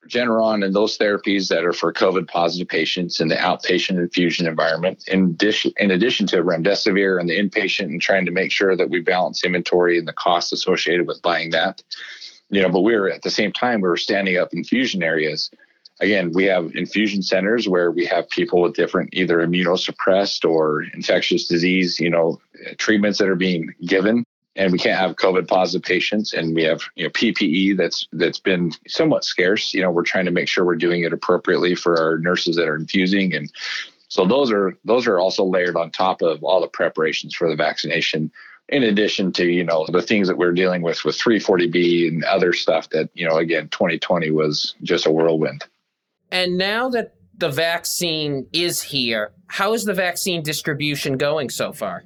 Regeneron 0.06 0.64
and 0.64 0.74
those 0.74 0.98
therapies 0.98 1.48
that 1.48 1.64
are 1.64 1.72
for 1.72 1.92
COVID 1.92 2.26
positive 2.26 2.68
patients 2.68 3.20
in 3.20 3.28
the 3.28 3.36
outpatient 3.36 3.98
infusion 3.98 4.48
environment, 4.48 5.04
in 5.06 5.30
addition, 5.30 5.72
in 5.76 5.92
addition 5.92 6.26
to 6.28 6.42
remdesivir 6.42 7.20
and 7.20 7.28
the 7.28 7.38
inpatient, 7.38 7.84
and 7.84 8.00
trying 8.00 8.24
to 8.26 8.32
make 8.32 8.50
sure 8.50 8.76
that 8.76 8.90
we 8.90 9.00
balance 9.00 9.44
inventory 9.44 9.98
and 9.98 10.08
the 10.08 10.12
costs 10.12 10.52
associated 10.52 11.06
with 11.06 11.22
buying 11.22 11.50
that. 11.50 11.82
You 12.50 12.62
know, 12.62 12.68
but 12.68 12.80
we 12.80 12.94
are 12.94 13.08
at 13.08 13.22
the 13.22 13.30
same 13.30 13.52
time 13.52 13.80
we 13.80 13.88
were 13.88 13.96
standing 13.96 14.36
up 14.36 14.52
infusion 14.52 15.02
areas. 15.02 15.50
Again, 16.00 16.32
we 16.32 16.44
have 16.46 16.74
infusion 16.74 17.22
centers 17.22 17.68
where 17.68 17.92
we 17.92 18.04
have 18.06 18.28
people 18.28 18.60
with 18.60 18.74
different 18.74 19.10
either 19.12 19.38
immunosuppressed 19.38 20.48
or 20.48 20.82
infectious 20.82 21.46
disease, 21.46 22.00
you 22.00 22.10
know, 22.10 22.40
treatments 22.76 23.18
that 23.18 23.28
are 23.28 23.36
being 23.36 23.72
given 23.86 24.24
and 24.56 24.72
we 24.72 24.78
can't 24.78 24.98
have 24.98 25.16
COVID 25.16 25.48
positive 25.48 25.82
patients, 25.86 26.32
and 26.32 26.54
we 26.54 26.62
have 26.64 26.82
you 26.94 27.04
know 27.04 27.10
PPE 27.10 27.76
that's 27.76 28.06
that's 28.12 28.38
been 28.38 28.72
somewhat 28.86 29.24
scarce. 29.24 29.72
You 29.72 29.82
know, 29.82 29.90
we're 29.90 30.02
trying 30.02 30.26
to 30.26 30.30
make 30.30 30.48
sure 30.48 30.64
we're 30.64 30.76
doing 30.76 31.02
it 31.02 31.12
appropriately 31.12 31.74
for 31.74 31.98
our 32.00 32.18
nurses 32.18 32.56
that 32.56 32.68
are 32.68 32.76
infusing, 32.76 33.34
and 33.34 33.50
so 34.08 34.26
those 34.26 34.52
are 34.52 34.76
those 34.84 35.06
are 35.06 35.18
also 35.18 35.44
layered 35.44 35.76
on 35.76 35.90
top 35.90 36.20
of 36.22 36.42
all 36.44 36.60
the 36.60 36.68
preparations 36.68 37.34
for 37.34 37.48
the 37.48 37.56
vaccination. 37.56 38.30
In 38.68 38.82
addition 38.84 39.32
to 39.32 39.46
you 39.46 39.64
know 39.64 39.86
the 39.90 40.02
things 40.02 40.28
that 40.28 40.36
we're 40.36 40.52
dealing 40.52 40.82
with 40.82 41.04
with 41.04 41.18
340B 41.18 42.08
and 42.08 42.24
other 42.24 42.52
stuff 42.52 42.90
that 42.90 43.10
you 43.14 43.26
know 43.28 43.36
again 43.36 43.68
2020 43.68 44.30
was 44.30 44.74
just 44.82 45.06
a 45.06 45.10
whirlwind. 45.10 45.64
And 46.30 46.56
now 46.56 46.88
that 46.90 47.14
the 47.36 47.50
vaccine 47.50 48.46
is 48.52 48.80
here, 48.82 49.32
how 49.46 49.74
is 49.74 49.84
the 49.84 49.94
vaccine 49.94 50.42
distribution 50.42 51.16
going 51.16 51.50
so 51.50 51.72
far? 51.72 52.04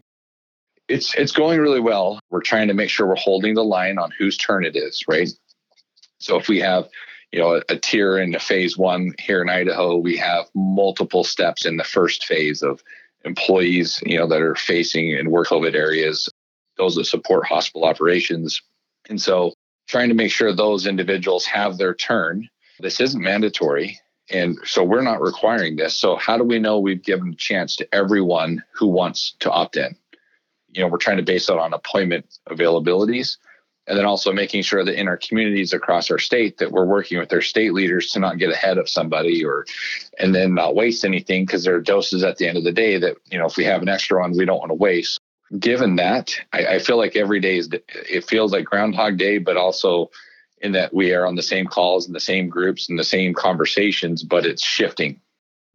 It's 0.89 1.15
it's 1.15 1.33
going 1.33 1.61
really 1.61 1.81
well. 1.81 2.21
We're 2.31 2.43
trying 2.43 2.69
to 2.69 2.75
make 2.75 2.91
sure 2.91 3.07
we're 3.07 3.17
holding 3.17 3.55
the 3.55 3.65
line 3.65 3.99
on 3.99 4.13
whose 4.19 4.37
turn 4.37 4.65
it 4.65 4.77
is, 4.77 5.03
right? 5.09 5.29
So 6.19 6.39
if 6.39 6.49
we 6.49 6.61
have 6.61 6.89
you 7.33 7.41
know, 7.41 7.57
a, 7.57 7.63
a 7.69 7.77
tier 7.77 8.19
in 8.19 8.39
phase 8.39 8.79
one 8.79 9.15
here 9.19 9.43
in 9.43 9.51
Idaho, 9.51 9.97
we 9.97 10.17
have 10.17 10.47
multiple 10.55 11.25
steps 11.25 11.67
in 11.67 11.77
the 11.77 11.85
first 11.85 12.25
phase 12.25 12.63
of 12.63 12.83
employees, 13.25 14.03
you 14.07 14.19
know, 14.19 14.27
that 14.29 14.41
are 14.41 14.55
facing 14.55 15.15
and 15.15 15.31
work 15.31 15.49
COVID 15.49 15.75
areas, 15.75 16.29
those 16.79 16.95
that 16.95 17.05
support 17.07 17.47
hospital 17.47 17.85
operations. 17.85 18.63
And 19.09 19.21
so 19.21 19.53
trying 19.89 20.09
to 20.09 20.15
make 20.15 20.31
sure 20.31 20.53
those 20.53 20.87
individuals 20.87 21.45
have 21.47 21.79
their 21.79 21.95
turn. 21.95 22.49
This 22.81 23.01
isn't 23.01 23.23
mandatory. 23.23 24.01
And 24.31 24.59
so 24.65 24.83
we're 24.83 25.03
not 25.03 25.21
requiring 25.21 25.77
this. 25.77 25.95
So 25.95 26.17
how 26.17 26.37
do 26.37 26.45
we 26.45 26.59
know 26.59 26.79
we've 26.79 27.03
given 27.03 27.31
a 27.33 27.37
chance 27.37 27.77
to 27.77 27.95
everyone 27.95 28.63
who 28.73 28.89
wants 28.89 29.37
to 29.41 29.51
opt 29.51 29.77
in? 29.77 29.97
You 30.77 30.83
know, 30.83 30.89
we're 30.89 30.99
trying 30.99 31.17
to 31.17 31.23
base 31.23 31.49
it 31.49 31.57
on 31.57 31.73
appointment 31.73 32.39
availabilities 32.49 33.39
and 33.87 33.97
then 33.97 34.05
also 34.05 34.33
making 34.33 34.63
sure 34.63 34.85
that 34.85 34.99
in 34.99 35.09
our 35.09 35.17
communities 35.17 35.73
across 35.73 36.11
our 36.11 36.19
state 36.19 36.59
that 36.59 36.73
we're 36.73 36.85
working 36.85 37.19
with 37.19 37.29
their 37.29 37.43
state 37.43 37.73
leaders 37.73 38.11
to 38.11 38.19
not 38.19 38.39
get 38.39 38.51
ahead 38.51 38.79
of 38.79 38.89
somebody 38.89 39.45
or 39.45 39.65
and 40.19 40.35
then 40.35 40.55
not 40.55 40.75
waste 40.75 41.05
anything 41.05 41.47
because 41.47 41.65
there 41.65 41.77
are 41.77 41.81
doses 41.81 42.25
at 42.25 42.37
the 42.37 42.49
end 42.49 42.59
of 42.59 42.65
the 42.65 42.73
day 42.73 42.99
that 42.99 43.17
you 43.27 43.39
know 43.39 43.47
if 43.47 43.57
we 43.57 43.65
have 43.65 43.83
an 43.83 43.89
extra 43.89 44.21
one 44.21 44.37
we 44.37 44.45
don't 44.45 44.59
want 44.59 44.71
to 44.71 44.75
waste. 44.75 45.21
Given 45.59 45.97
that 45.97 46.35
I, 46.53 46.67
I 46.67 46.79
feel 46.79 46.97
like 46.97 47.17
every 47.17 47.41
day 47.41 47.59
is 47.59 47.71
it 47.89 48.29
feels 48.29 48.53
like 48.53 48.65
groundhog 48.65 49.17
day 49.17 49.39
but 49.39 49.57
also 49.57 50.11
in 50.61 50.73
that 50.73 50.93
we 50.93 51.15
are 51.15 51.27
on 51.27 51.37
the 51.37 51.43
same 51.43 51.67
calls 51.67 52.07
and 52.07 52.15
the 52.15 52.21
same 52.21 52.49
groups 52.49 52.89
and 52.89 52.99
the 52.99 53.05
same 53.05 53.35
conversations 53.35 54.23
but 54.23 54.45
it's 54.45 54.63
shifting. 54.63 55.21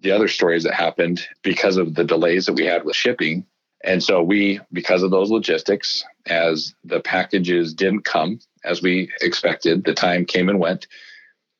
The 0.01 0.11
other 0.11 0.27
stories 0.27 0.63
that 0.63 0.73
happened 0.73 1.25
because 1.43 1.77
of 1.77 1.93
the 1.93 2.03
delays 2.03 2.47
that 2.47 2.53
we 2.53 2.65
had 2.65 2.83
with 2.83 2.95
shipping 2.95 3.45
and 3.83 4.03
so 4.03 4.21
we, 4.21 4.59
because 4.71 5.03
of 5.03 5.11
those 5.11 5.31
logistics, 5.31 6.03
as 6.27 6.75
the 6.83 6.99
packages 6.99 7.73
didn't 7.73 8.05
come 8.05 8.39
as 8.63 8.81
we 8.81 9.11
expected, 9.21 9.83
the 9.83 9.93
time 9.93 10.25
came 10.25 10.49
and 10.49 10.59
went. 10.59 10.87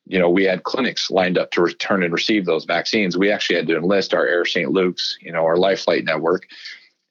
You 0.06 0.18
know, 0.18 0.30
we 0.30 0.44
had 0.44 0.64
clinics 0.64 1.10
lined 1.10 1.38
up 1.38 1.50
to 1.52 1.62
return 1.62 2.02
and 2.02 2.12
receive 2.12 2.44
those 2.44 2.64
vaccines. 2.64 3.16
We 3.16 3.30
actually 3.30 3.56
had 3.56 3.66
to 3.68 3.76
enlist 3.76 4.14
our 4.14 4.26
Air 4.26 4.44
St. 4.44 4.70
Luke's, 4.70 5.16
you 5.20 5.32
know, 5.32 5.44
our 5.44 5.56
Life 5.56 5.82
Flight 5.82 6.04
network. 6.04 6.46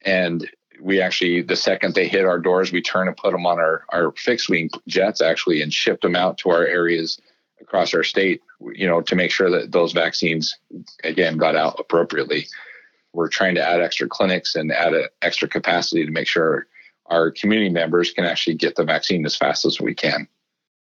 And 0.03 0.49
we 0.79 1.01
actually, 1.01 1.41
the 1.41 1.55
second 1.55 1.93
they 1.93 2.07
hit 2.07 2.25
our 2.25 2.39
doors, 2.39 2.71
we 2.71 2.81
turn 2.81 3.07
and 3.07 3.17
put 3.17 3.31
them 3.31 3.45
on 3.45 3.59
our, 3.59 3.83
our 3.89 4.11
fixed 4.13 4.49
wing 4.49 4.69
jets 4.87 5.21
actually 5.21 5.61
and 5.61 5.73
shipped 5.73 6.01
them 6.01 6.15
out 6.15 6.37
to 6.39 6.49
our 6.49 6.65
areas 6.65 7.19
across 7.61 7.93
our 7.93 8.03
state, 8.03 8.41
you 8.73 8.87
know, 8.87 9.01
to 9.01 9.15
make 9.15 9.31
sure 9.31 9.49
that 9.49 9.71
those 9.71 9.93
vaccines, 9.93 10.57
again, 11.03 11.37
got 11.37 11.55
out 11.55 11.79
appropriately 11.79 12.47
we're 13.13 13.27
trying 13.27 13.55
to 13.55 13.67
add 13.67 13.81
extra 13.81 14.07
clinics 14.07 14.55
and 14.55 14.71
add 14.71 14.93
extra 15.21 15.47
capacity 15.47 16.05
to 16.05 16.11
make 16.11 16.27
sure 16.27 16.67
our 17.07 17.31
community 17.31 17.69
members 17.69 18.11
can 18.11 18.23
actually 18.23 18.55
get 18.55 18.75
the 18.75 18.83
vaccine 18.83 19.25
as 19.25 19.35
fast 19.35 19.65
as 19.65 19.79
we 19.81 19.93
can. 19.93 20.27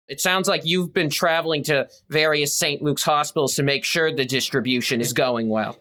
It 0.07 0.19
sounds 0.19 0.47
like 0.47 0.65
you've 0.65 0.93
been 0.93 1.09
traveling 1.09 1.63
to 1.65 1.87
various 2.09 2.53
St. 2.53 2.81
Luke's 2.81 3.03
hospitals 3.03 3.55
to 3.55 3.63
make 3.63 3.85
sure 3.85 4.11
the 4.11 4.25
distribution 4.25 5.01
is 5.01 5.13
going 5.13 5.49
well. 5.49 5.77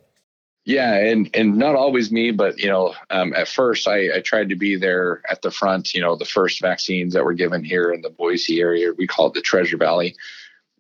Yeah, 0.69 0.97
and 0.97 1.31
and 1.35 1.57
not 1.57 1.77
always 1.77 2.13
me, 2.13 2.31
but 2.31 2.59
you 2.59 2.69
know, 2.69 2.95
um, 3.09 3.33
at 3.33 3.49
first 3.49 3.89
I, 3.89 4.17
I 4.17 4.21
tried 4.21 4.51
to 4.51 4.55
be 4.55 4.77
there 4.77 5.23
at 5.31 5.41
the 5.41 5.51
front. 5.51 5.95
You 5.95 6.03
know, 6.03 6.15
the 6.15 6.27
first 6.27 6.61
vaccines 6.61 7.15
that 7.15 7.25
were 7.25 7.33
given 7.33 7.65
here 7.65 7.91
in 7.91 8.03
the 8.03 8.11
Boise 8.11 8.61
area, 8.61 8.93
we 8.93 9.07
call 9.07 9.29
it 9.29 9.33
the 9.33 9.41
Treasure 9.41 9.79
Valley. 9.79 10.15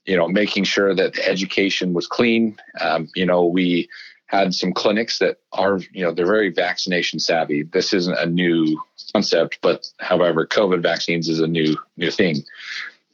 You 0.04 0.14
know, 0.14 0.28
making 0.28 0.64
sure 0.64 0.94
that 0.94 1.14
the 1.14 1.26
education 1.26 1.94
was 1.94 2.06
clean. 2.06 2.58
Um, 2.80 3.08
you 3.14 3.24
know, 3.24 3.46
we 3.46 3.88
had 4.28 4.54
some 4.54 4.72
clinics 4.72 5.18
that 5.18 5.38
are, 5.52 5.80
you 5.92 6.04
know, 6.04 6.12
they're 6.12 6.26
very 6.26 6.50
vaccination 6.50 7.18
savvy. 7.18 7.62
This 7.62 7.92
isn't 7.94 8.18
a 8.18 8.26
new 8.26 8.80
concept, 9.12 9.58
but 9.62 9.90
however, 9.98 10.46
COVID 10.46 10.82
vaccines 10.82 11.28
is 11.28 11.40
a 11.40 11.46
new 11.46 11.76
new 11.96 12.10
thing. 12.10 12.44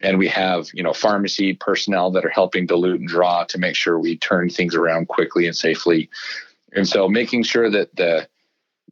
And 0.02 0.18
we 0.18 0.28
have, 0.28 0.66
you 0.74 0.82
know, 0.82 0.92
pharmacy 0.92 1.54
personnel 1.54 2.10
that 2.10 2.26
are 2.26 2.30
helping 2.30 2.66
dilute 2.66 3.00
and 3.00 3.08
draw 3.08 3.44
to 3.44 3.58
make 3.58 3.76
sure 3.76 3.98
we 3.98 4.18
turn 4.18 4.50
things 4.50 4.74
around 4.74 5.08
quickly 5.08 5.46
and 5.46 5.56
safely. 5.56 6.10
And 6.72 6.86
so 6.86 7.08
making 7.08 7.44
sure 7.44 7.70
that 7.70 7.94
the 7.96 8.28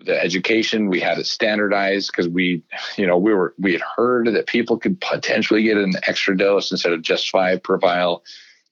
the 0.04 0.20
education 0.20 0.88
we 0.88 1.00
had 1.00 1.18
it 1.18 1.26
standardized 1.26 2.10
because 2.10 2.28
we 2.28 2.62
you 2.96 3.06
know 3.06 3.18
we 3.18 3.34
were 3.34 3.52
we 3.58 3.72
had 3.72 3.82
heard 3.96 4.28
that 4.28 4.46
people 4.46 4.78
could 4.78 5.00
potentially 5.00 5.64
get 5.64 5.76
an 5.76 5.94
extra 6.06 6.36
dose 6.36 6.70
instead 6.70 6.92
of 6.92 7.02
just 7.02 7.30
five 7.30 7.62
per 7.62 7.78
vial 7.78 8.22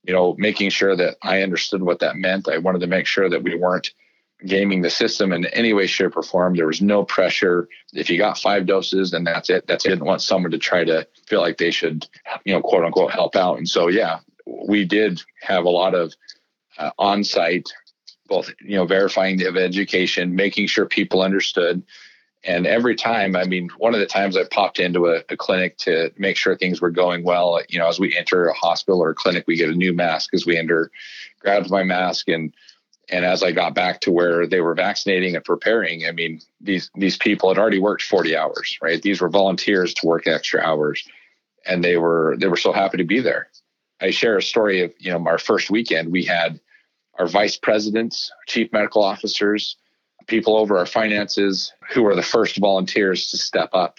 you 0.02 0.12
know, 0.12 0.34
making 0.38 0.70
sure 0.70 0.96
that 0.96 1.16
I 1.22 1.42
understood 1.42 1.82
what 1.82 2.00
that 2.00 2.16
meant. 2.16 2.48
I 2.48 2.58
wanted 2.58 2.80
to 2.80 2.86
make 2.86 3.06
sure 3.06 3.28
that 3.28 3.42
we 3.42 3.56
weren't 3.56 3.92
gaming 4.46 4.80
the 4.80 4.90
system 4.90 5.32
in 5.32 5.44
any 5.46 5.72
way, 5.72 5.86
shape, 5.86 6.16
or 6.16 6.22
form. 6.22 6.54
There 6.54 6.66
was 6.66 6.80
no 6.80 7.04
pressure. 7.04 7.68
If 7.92 8.08
you 8.08 8.16
got 8.16 8.38
five 8.38 8.66
doses, 8.66 9.10
then 9.10 9.24
that's 9.24 9.50
it. 9.50 9.66
That's 9.66 9.84
it. 9.84 9.88
I 9.88 9.92
didn't 9.92 10.06
want 10.06 10.22
someone 10.22 10.50
to 10.52 10.58
try 10.58 10.84
to 10.84 11.06
feel 11.26 11.40
like 11.40 11.58
they 11.58 11.70
should, 11.70 12.08
you 12.44 12.54
know, 12.54 12.62
quote 12.62 12.84
unquote, 12.84 13.12
help 13.12 13.36
out. 13.36 13.58
And 13.58 13.68
so, 13.68 13.88
yeah, 13.88 14.20
we 14.46 14.84
did 14.84 15.22
have 15.42 15.64
a 15.64 15.70
lot 15.70 15.94
of 15.94 16.14
uh, 16.78 16.90
on 16.98 17.22
site, 17.22 17.70
both, 18.26 18.50
you 18.60 18.76
know, 18.76 18.86
verifying 18.86 19.36
the 19.36 19.48
education, 19.48 20.34
making 20.34 20.68
sure 20.68 20.86
people 20.86 21.20
understood 21.20 21.82
and 22.44 22.66
every 22.66 22.96
time, 22.96 23.36
I 23.36 23.44
mean, 23.44 23.68
one 23.76 23.92
of 23.92 24.00
the 24.00 24.06
times 24.06 24.36
I 24.36 24.44
popped 24.44 24.78
into 24.78 25.08
a, 25.08 25.22
a, 25.28 25.36
clinic 25.36 25.76
to 25.78 26.10
make 26.16 26.38
sure 26.38 26.56
things 26.56 26.80
were 26.80 26.90
going 26.90 27.22
well, 27.22 27.60
you 27.68 27.78
know, 27.78 27.86
as 27.86 28.00
we 28.00 28.16
enter 28.16 28.46
a 28.46 28.54
hospital 28.54 29.02
or 29.02 29.10
a 29.10 29.14
clinic, 29.14 29.44
we 29.46 29.56
get 29.56 29.68
a 29.68 29.74
new 29.74 29.92
mask 29.92 30.32
as 30.32 30.46
we 30.46 30.56
enter, 30.56 30.90
grabbed 31.40 31.70
my 31.70 31.82
mask 31.82 32.28
and 32.28 32.54
and 33.10 33.24
as 33.24 33.42
I 33.42 33.50
got 33.50 33.74
back 33.74 34.00
to 34.02 34.12
where 34.12 34.46
they 34.46 34.60
were 34.60 34.74
vaccinating 34.74 35.34
and 35.34 35.44
preparing, 35.44 36.06
I 36.06 36.12
mean, 36.12 36.40
these 36.60 36.90
these 36.94 37.16
people 37.16 37.48
had 37.48 37.58
already 37.58 37.80
worked 37.80 38.02
40 38.02 38.36
hours, 38.36 38.78
right? 38.80 39.02
These 39.02 39.20
were 39.20 39.28
volunteers 39.28 39.92
to 39.94 40.06
work 40.06 40.26
extra 40.26 40.62
hours. 40.62 41.04
And 41.66 41.84
they 41.84 41.96
were 41.96 42.36
they 42.38 42.46
were 42.46 42.56
so 42.56 42.72
happy 42.72 42.98
to 42.98 43.04
be 43.04 43.20
there. 43.20 43.48
I 44.00 44.10
share 44.10 44.38
a 44.38 44.42
story 44.42 44.82
of, 44.82 44.94
you 44.98 45.12
know, 45.12 45.26
our 45.26 45.38
first 45.38 45.70
weekend, 45.70 46.10
we 46.10 46.24
had 46.24 46.60
our 47.18 47.26
vice 47.26 47.56
presidents, 47.56 48.30
chief 48.46 48.72
medical 48.72 49.02
officers, 49.02 49.76
people 50.30 50.56
over 50.56 50.78
our 50.78 50.86
finances 50.86 51.72
who 51.92 52.06
are 52.06 52.14
the 52.14 52.22
first 52.22 52.56
volunteers 52.56 53.30
to 53.30 53.36
step 53.36 53.70
up 53.74 53.98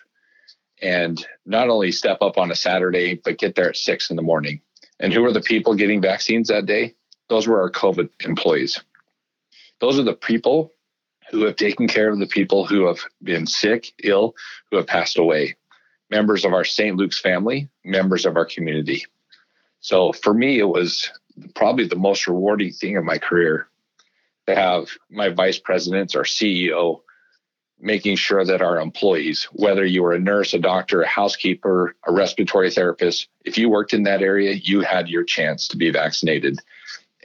and 0.81 1.27
not 1.45 1.69
only 1.69 1.91
step 1.91 2.19
up 2.21 2.38
on 2.38 2.50
a 2.50 2.55
Saturday, 2.55 3.21
but 3.23 3.38
get 3.38 3.53
there 3.53 3.69
at 3.69 3.77
six 3.77 4.09
in 4.09 4.15
the 4.15 4.21
morning. 4.21 4.61
And 5.00 5.13
who 5.13 5.23
are 5.25 5.33
the 5.33 5.41
people 5.41 5.75
getting 5.75 6.01
vaccines 6.01 6.47
that 6.47 6.65
day? 6.65 6.95
Those 7.27 7.47
were 7.47 7.61
our 7.61 7.69
COVID 7.69 8.09
employees. 8.25 8.81
Those 9.79 10.00
are 10.00 10.03
the 10.03 10.13
people 10.13 10.73
who 11.29 11.43
have 11.43 11.57
taken 11.57 11.88
care 11.88 12.09
of 12.09 12.19
the 12.19 12.27
people 12.27 12.65
who 12.65 12.88
have 12.88 13.00
been 13.21 13.45
sick, 13.45 13.91
ill, 14.03 14.33
who 14.69 14.77
have 14.77 14.88
passed 14.88 15.17
away, 15.17 15.55
members 16.09 16.45
of 16.45 16.53
our 16.53 16.65
St. 16.65 16.95
Luke's 16.95 17.19
family, 17.19 17.69
members 17.83 18.25
of 18.25 18.38
our 18.38 18.45
community. 18.45 19.05
So 19.81 20.13
for 20.13 20.33
me, 20.33 20.59
it 20.59 20.67
was 20.67 21.09
probably 21.55 21.88
the 21.88 21.95
most 21.95 22.27
rewarding 22.27 22.71
thing 22.71 22.97
of 22.97 23.03
my 23.03 23.17
career 23.17 23.67
to 24.53 24.62
have 24.62 24.89
my 25.10 25.29
vice 25.29 25.60
presidents, 25.60 26.15
our 26.15 26.24
CEO, 26.24 27.01
making 27.79 28.15
sure 28.15 28.46
that 28.46 28.62
our 28.62 28.79
employees, 28.79 29.48
whether 29.53 29.86
you 29.86 30.03
were 30.03 30.13
a 30.13 30.20
nurse, 30.20 30.53
a 30.53 30.60
doctor, 30.60 31.01
a 31.01 31.08
housekeeper, 31.08 31.96
a 32.05 32.12
respiratory 32.12 32.70
therapist, 32.70 33.27
if 33.43 33.58
you 33.58 33.70
worked 33.70 33.93
in 33.93 34.03
that 34.03 34.22
area, 34.22 34.53
you 34.53 34.81
had 34.81 35.10
your 35.10 35.24
chance 35.24 35.67
to 35.70 35.77
be 35.77 35.89
vaccinated. 35.89 36.60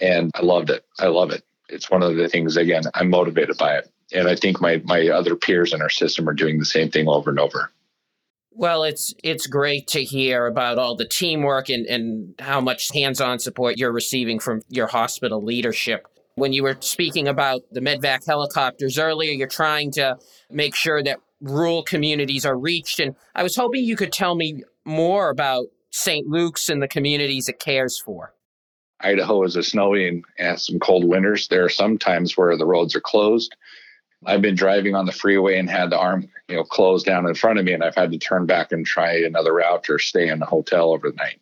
And 0.01 0.31
I 0.35 0.43
loved 0.43 0.71
it. 0.71 0.85
I 0.99 1.09
love 1.09 1.31
it. 1.31 1.45
It's 1.69 1.91
one 1.91 2.03
of 2.03 2.17
the 2.17 2.29
things, 2.29 2.57
again, 2.57 2.85
I'm 2.95 3.11
motivated 3.11 3.59
by 3.59 3.77
it. 3.77 3.91
And 4.13 4.29
I 4.29 4.37
think 4.37 4.61
my, 4.61 4.81
my 4.85 5.09
other 5.09 5.35
peers 5.35 5.75
in 5.75 5.83
our 5.83 5.91
system 5.91 6.29
are 6.29 6.35
doing 6.35 6.59
the 6.59 6.65
same 6.65 6.91
thing 6.91 7.09
over 7.09 7.29
and 7.31 7.41
over. 7.41 7.71
Well, 8.53 8.85
it's 8.85 9.15
it's 9.23 9.47
great 9.47 9.87
to 9.89 10.03
hear 10.03 10.47
about 10.47 10.79
all 10.79 10.97
the 10.97 11.05
teamwork 11.05 11.69
and, 11.69 11.85
and 11.87 12.35
how 12.39 12.59
much 12.63 12.91
hands-on 12.91 13.39
support 13.39 13.77
you're 13.77 13.93
receiving 13.93 14.39
from 14.39 14.63
your 14.71 14.87
hospital 14.87 15.45
leadership. 15.45 16.07
When 16.37 16.53
you 16.53 16.65
were 16.65 16.77
speaking 16.81 17.29
about 17.29 17.63
the 17.73 17.81
medvac 17.81 18.27
helicopters 18.27 18.99
earlier, 18.99 19.33
you're 19.33 19.49
trying 19.49 19.91
to 19.93 20.19
make 20.51 20.75
sure 20.75 21.03
that 21.03 21.19
rural 21.41 21.83
communities 21.83 22.45
are 22.45 22.59
reached. 22.59 23.01
And 23.01 23.17
I 23.35 23.43
was 23.43 23.57
hoping 23.57 23.85
you 23.85 23.97
could 23.97 24.13
tell 24.13 24.35
me 24.35 24.63
more 24.85 25.31
about 25.31 25.69
St. 25.93 26.27
Luke's 26.27 26.69
and 26.69 26.83
the 26.83 26.89
communities 26.89 27.49
it 27.49 27.59
cares 27.59 27.99
for. 27.99 28.35
Idaho 29.01 29.45
is 29.45 29.57
a 29.57 29.63
snowy 29.63 30.09
and 30.09 30.25
has 30.37 30.67
some 30.67 30.79
cold 30.79 31.05
winters. 31.05 31.49
There 31.49 31.65
are 31.65 31.71
some 31.71 31.97
times 31.97 32.37
where 32.37 32.55
the 32.59 32.67
roads 32.67 32.95
are 32.95 33.01
closed. 33.01 33.57
I've 34.27 34.43
been 34.43 34.55
driving 34.55 34.95
on 34.95 35.07
the 35.07 35.13
freeway 35.13 35.59
and 35.59 35.71
had 35.71 35.89
the 35.89 35.99
arm, 35.99 36.29
you 36.49 36.57
know, 36.57 36.65
closed 36.65 37.07
down 37.07 37.27
in 37.27 37.35
front 37.35 37.59
of 37.59 37.65
me, 37.65 37.73
and 37.73 37.83
I've 37.83 37.95
had 37.95 38.13
to 38.13 38.19
turn 38.19 38.45
back 38.45 38.73
and 38.73 38.85
try 38.85 39.23
another 39.23 39.55
route 39.55 39.89
or 39.89 39.99
stay 39.99 40.29
in 40.29 40.43
a 40.43 40.47
hotel 40.47 40.93
over 40.93 41.11
the 41.11 41.17
night 41.17 41.41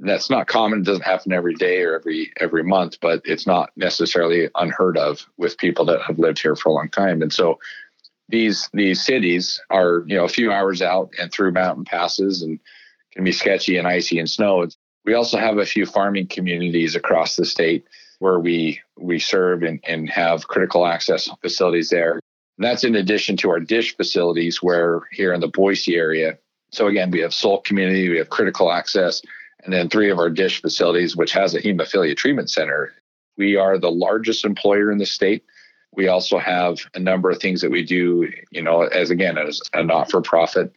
that's 0.00 0.30
not 0.30 0.46
common. 0.46 0.80
It 0.80 0.86
doesn't 0.86 1.04
happen 1.04 1.32
every 1.32 1.54
day 1.54 1.82
or 1.82 1.94
every 1.94 2.32
every 2.38 2.64
month, 2.64 2.98
but 3.00 3.20
it's 3.24 3.46
not 3.46 3.70
necessarily 3.76 4.48
unheard 4.54 4.96
of 4.96 5.26
with 5.36 5.58
people 5.58 5.84
that 5.86 6.02
have 6.02 6.18
lived 6.18 6.40
here 6.40 6.56
for 6.56 6.70
a 6.70 6.72
long 6.72 6.88
time. 6.88 7.22
And 7.22 7.32
so 7.32 7.58
these 8.28 8.68
these 8.72 9.04
cities 9.04 9.60
are 9.70 10.04
you 10.06 10.16
know 10.16 10.24
a 10.24 10.28
few 10.28 10.52
hours 10.52 10.82
out 10.82 11.10
and 11.18 11.30
through 11.32 11.52
mountain 11.52 11.84
passes 11.84 12.42
and 12.42 12.58
can 13.12 13.24
be 13.24 13.32
sketchy 13.32 13.76
and 13.76 13.86
icy 13.86 14.18
and 14.18 14.30
snow. 14.30 14.66
We 15.04 15.14
also 15.14 15.38
have 15.38 15.58
a 15.58 15.66
few 15.66 15.86
farming 15.86 16.28
communities 16.28 16.94
across 16.94 17.36
the 17.36 17.44
state 17.44 17.84
where 18.20 18.38
we 18.38 18.80
we 18.98 19.18
serve 19.18 19.62
and, 19.62 19.80
and 19.86 20.08
have 20.08 20.48
critical 20.48 20.86
access 20.86 21.28
facilities 21.42 21.90
there. 21.90 22.12
And 22.12 22.64
that's 22.64 22.84
in 22.84 22.94
addition 22.94 23.36
to 23.38 23.50
our 23.50 23.60
DSH 23.60 23.96
facilities 23.96 24.62
where 24.62 25.02
here 25.12 25.32
in 25.32 25.40
the 25.40 25.48
Boise 25.48 25.96
area. 25.96 26.38
So 26.72 26.86
again, 26.86 27.10
we 27.10 27.20
have 27.20 27.34
Sole 27.34 27.62
community, 27.62 28.08
we 28.08 28.18
have 28.18 28.30
critical 28.30 28.70
access 28.70 29.22
and 29.64 29.72
then 29.72 29.88
three 29.88 30.10
of 30.10 30.18
our 30.18 30.30
DSH 30.30 30.60
facilities, 30.60 31.16
which 31.16 31.32
has 31.32 31.54
a 31.54 31.60
hemophilia 31.60 32.16
treatment 32.16 32.50
center. 32.50 32.92
We 33.36 33.56
are 33.56 33.78
the 33.78 33.90
largest 33.90 34.44
employer 34.44 34.90
in 34.90 34.98
the 34.98 35.06
state. 35.06 35.44
We 35.92 36.08
also 36.08 36.38
have 36.38 36.78
a 36.94 36.98
number 36.98 37.30
of 37.30 37.38
things 37.38 37.60
that 37.62 37.70
we 37.70 37.84
do, 37.84 38.30
you 38.50 38.62
know, 38.62 38.82
as 38.82 39.10
again, 39.10 39.38
as 39.38 39.60
a 39.72 39.82
not 39.82 40.10
for 40.10 40.22
profit, 40.22 40.72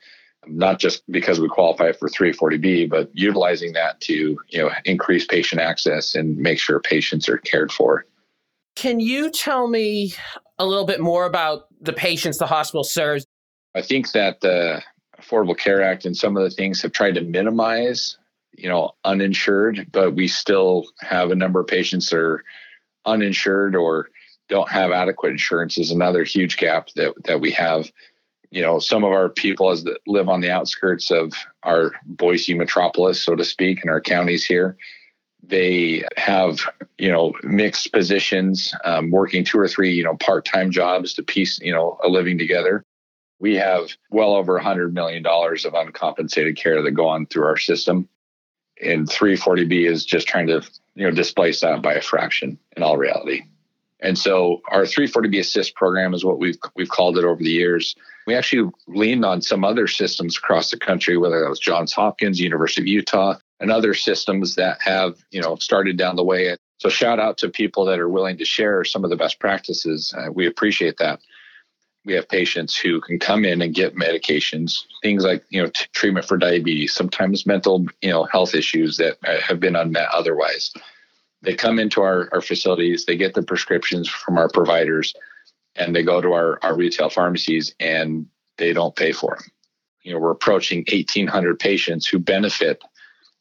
not 0.47 0.79
just 0.79 1.03
because 1.11 1.39
we 1.39 1.47
qualify 1.47 1.91
for 1.91 2.09
340B, 2.09 2.89
but 2.89 3.09
utilizing 3.13 3.73
that 3.73 4.01
to, 4.01 4.37
you 4.47 4.59
know, 4.59 4.71
increase 4.85 5.25
patient 5.25 5.61
access 5.61 6.15
and 6.15 6.37
make 6.37 6.59
sure 6.59 6.79
patients 6.79 7.29
are 7.29 7.37
cared 7.37 7.71
for. 7.71 8.05
Can 8.75 8.99
you 8.99 9.29
tell 9.29 9.67
me 9.67 10.13
a 10.57 10.65
little 10.65 10.85
bit 10.85 10.99
more 10.99 11.25
about 11.25 11.67
the 11.79 11.93
patients 11.93 12.39
the 12.39 12.47
hospital 12.47 12.83
serves? 12.83 13.25
I 13.75 13.81
think 13.81 14.11
that 14.11 14.41
the 14.41 14.81
Affordable 15.21 15.57
Care 15.57 15.81
Act 15.81 16.05
and 16.05 16.17
some 16.17 16.35
of 16.35 16.43
the 16.43 16.49
things 16.49 16.81
have 16.81 16.91
tried 16.91 17.15
to 17.15 17.21
minimize, 17.21 18.17
you 18.55 18.69
know, 18.69 18.91
uninsured, 19.03 19.87
but 19.91 20.15
we 20.15 20.27
still 20.27 20.85
have 20.99 21.31
a 21.31 21.35
number 21.35 21.59
of 21.59 21.67
patients 21.67 22.09
that 22.09 22.17
are 22.17 22.43
uninsured 23.05 23.75
or 23.75 24.09
don't 24.49 24.69
have 24.69 24.91
adequate 24.91 25.31
insurance 25.31 25.77
is 25.77 25.91
another 25.91 26.23
huge 26.23 26.57
gap 26.57 26.89
that, 26.95 27.13
that 27.25 27.41
we 27.41 27.51
have. 27.51 27.91
You 28.51 28.61
know, 28.61 28.77
some 28.77 29.03
of 29.03 29.11
our 29.11 29.29
people 29.29 29.71
as 29.71 29.83
that 29.85 29.97
live 30.05 30.29
on 30.29 30.41
the 30.41 30.51
outskirts 30.51 31.09
of 31.09 31.33
our 31.63 31.91
Boise 32.05 32.53
metropolis, 32.53 33.23
so 33.23 33.35
to 33.35 33.43
speak, 33.43 33.83
in 33.83 33.89
our 33.89 34.01
counties 34.01 34.45
here, 34.45 34.77
they 35.41 36.03
have 36.17 36.59
you 36.97 37.11
know 37.11 37.33
mixed 37.43 37.91
positions, 37.91 38.73
um, 38.85 39.11
working 39.11 39.43
two 39.43 39.59
or 39.59 39.67
three 39.67 39.93
you 39.93 40.03
know 40.03 40.15
part-time 40.17 40.71
jobs 40.71 41.13
to 41.15 41.23
piece 41.23 41.59
you 41.59 41.73
know 41.73 41.97
a 42.03 42.07
living 42.07 42.37
together. 42.37 42.83
We 43.39 43.55
have 43.55 43.89
well 44.09 44.35
over 44.35 44.57
a 44.57 44.63
hundred 44.63 44.93
million 44.93 45.23
dollars 45.23 45.65
of 45.65 45.73
uncompensated 45.73 46.55
care 46.55 46.81
that 46.81 46.91
go 46.91 47.07
on 47.07 47.25
through 47.25 47.45
our 47.45 47.57
system, 47.57 48.07
and 48.85 49.07
340B 49.07 49.89
is 49.89 50.05
just 50.05 50.27
trying 50.27 50.47
to 50.47 50.61
you 50.95 51.05
know 51.05 51.11
displace 51.11 51.61
that 51.61 51.81
by 51.81 51.93
a 51.93 52.01
fraction 52.01 52.57
in 52.75 52.83
all 52.83 52.97
reality. 52.97 53.43
And 53.99 54.17
so 54.17 54.61
our 54.67 54.81
340B 54.81 55.39
assist 55.39 55.75
program 55.75 56.13
is 56.13 56.25
what 56.25 56.37
we've 56.37 56.57
we've 56.75 56.89
called 56.89 57.17
it 57.17 57.23
over 57.23 57.41
the 57.41 57.49
years. 57.49 57.95
We 58.27 58.35
actually 58.35 58.71
leaned 58.87 59.25
on 59.25 59.41
some 59.41 59.63
other 59.63 59.87
systems 59.87 60.37
across 60.37 60.71
the 60.71 60.77
country, 60.77 61.17
whether 61.17 61.41
that 61.41 61.49
was 61.49 61.59
Johns 61.59 61.93
Hopkins, 61.93 62.39
University 62.39 62.81
of 62.81 62.87
Utah, 62.87 63.35
and 63.59 63.71
other 63.71 63.93
systems 63.93 64.55
that 64.55 64.81
have 64.81 65.15
you 65.31 65.41
know 65.41 65.55
started 65.55 65.97
down 65.97 66.15
the 66.15 66.23
way. 66.23 66.55
So 66.79 66.89
shout 66.89 67.19
out 67.19 67.37
to 67.37 67.49
people 67.49 67.85
that 67.85 67.99
are 67.99 68.09
willing 68.09 68.37
to 68.37 68.45
share 68.45 68.83
some 68.83 69.05
of 69.05 69.09
the 69.09 69.15
best 69.15 69.39
practices. 69.39 70.13
Uh, 70.17 70.31
we 70.31 70.47
appreciate 70.47 70.97
that. 70.97 71.21
We 72.05 72.13
have 72.13 72.27
patients 72.27 72.75
who 72.75 72.99
can 72.99 73.17
come 73.17 73.45
in 73.45 73.61
and 73.61 73.73
get 73.73 73.95
medications, 73.95 74.83
things 75.01 75.23
like 75.23 75.43
you 75.49 75.61
know 75.61 75.69
t- 75.69 75.85
treatment 75.93 76.27
for 76.27 76.37
diabetes, 76.37 76.93
sometimes 76.93 77.45
mental 77.45 77.85
you 78.01 78.09
know 78.09 78.23
health 78.25 78.55
issues 78.55 78.97
that 78.97 79.17
uh, 79.25 79.39
have 79.39 79.59
been 79.59 79.75
unmet 79.75 80.09
otherwise 80.09 80.73
they 81.43 81.53
come 81.53 81.77
into 81.77 82.01
our, 82.01 82.29
our 82.31 82.41
facilities, 82.41 83.05
they 83.05 83.17
get 83.17 83.33
the 83.33 83.43
prescriptions 83.43 84.09
from 84.09 84.37
our 84.37 84.49
providers, 84.49 85.13
and 85.75 85.95
they 85.95 86.01
go 86.01 86.21
to 86.21 86.31
our, 86.31 86.57
our 86.63 86.75
retail 86.75 87.09
pharmacies 87.09 87.75
and 87.79 88.25
they 88.57 88.73
don't 88.73 88.95
pay 88.95 89.11
for 89.11 89.35
them. 89.35 89.45
You 90.03 90.13
know, 90.13 90.19
we're 90.19 90.31
approaching 90.31 90.85
1,800 90.89 91.59
patients 91.59 92.07
who 92.07 92.17
benefit 92.17 92.81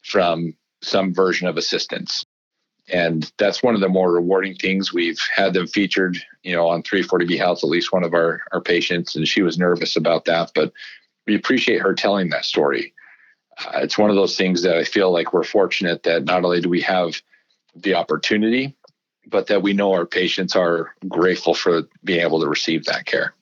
from 0.03 0.55
some 0.83 1.15
version 1.15 1.47
of 1.47 1.57
assistance. 1.57 2.25
And 2.93 3.33
that's 3.39 3.63
one 3.63 3.75
of 3.75 3.81
the 3.81 3.89
more 3.89 4.13
rewarding 4.13 4.55
things. 4.55 4.93
We've 4.93 5.19
had 5.35 5.55
them 5.55 5.67
featured, 5.67 6.19
you 6.43 6.55
know, 6.55 6.69
on 6.69 6.83
340B 6.83 7.39
Health, 7.39 7.65
at 7.65 7.71
least 7.71 7.93
one 7.93 8.05
of 8.05 8.13
our, 8.13 8.43
our 8.53 8.61
patients, 8.61 9.17
and 9.17 9.27
she 9.27 9.43
was 9.43 9.59
nervous 9.59 9.97
about 9.97 10.27
that. 10.27 10.53
But 10.55 10.73
we 11.27 11.35
appreciate 11.35 11.81
her 11.81 11.95
telling 11.95 12.29
that 12.31 12.45
story. 12.45 12.93
Uh, 13.59 13.81
it's 13.83 13.97
one 13.97 14.11
of 14.11 14.17
those 14.17 14.37
things 14.37 14.63
that 14.63 14.77
I 14.77 14.85
feel 14.85 15.11
like 15.11 15.33
we're 15.33 15.43
fortunate 15.43 16.03
that 16.03 16.25
not 16.25 16.45
only 16.45 16.61
do 16.61 16.69
we 16.69 16.83
have 16.83 17.21
the 17.75 17.95
opportunity, 17.95 18.77
but 19.27 19.47
that 19.47 19.63
we 19.63 19.73
know 19.73 19.93
our 19.93 20.07
patients 20.07 20.55
are 20.55 20.95
grateful 21.09 21.55
for 21.55 21.83
being 22.05 22.21
able 22.21 22.41
to 22.41 22.49
receive 22.49 22.85
that 22.85 23.07
care. 23.07 23.35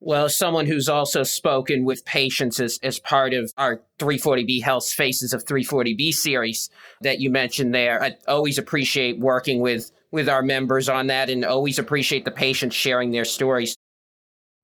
Well, 0.00 0.28
someone 0.28 0.66
who's 0.66 0.88
also 0.88 1.24
spoken 1.24 1.84
with 1.84 2.04
patients 2.04 2.60
as, 2.60 2.78
as 2.84 3.00
part 3.00 3.34
of 3.34 3.52
our 3.58 3.82
340B 3.98 4.62
Health 4.62 4.88
Faces 4.88 5.32
of 5.32 5.44
340B 5.44 6.14
series 6.14 6.70
that 7.00 7.18
you 7.18 7.30
mentioned 7.30 7.74
there, 7.74 8.00
I 8.00 8.16
always 8.28 8.58
appreciate 8.58 9.18
working 9.18 9.60
with, 9.60 9.90
with 10.12 10.28
our 10.28 10.42
members 10.42 10.88
on 10.88 11.08
that 11.08 11.28
and 11.28 11.44
always 11.44 11.80
appreciate 11.80 12.24
the 12.24 12.30
patients 12.30 12.76
sharing 12.76 13.10
their 13.10 13.24
stories. 13.24 13.76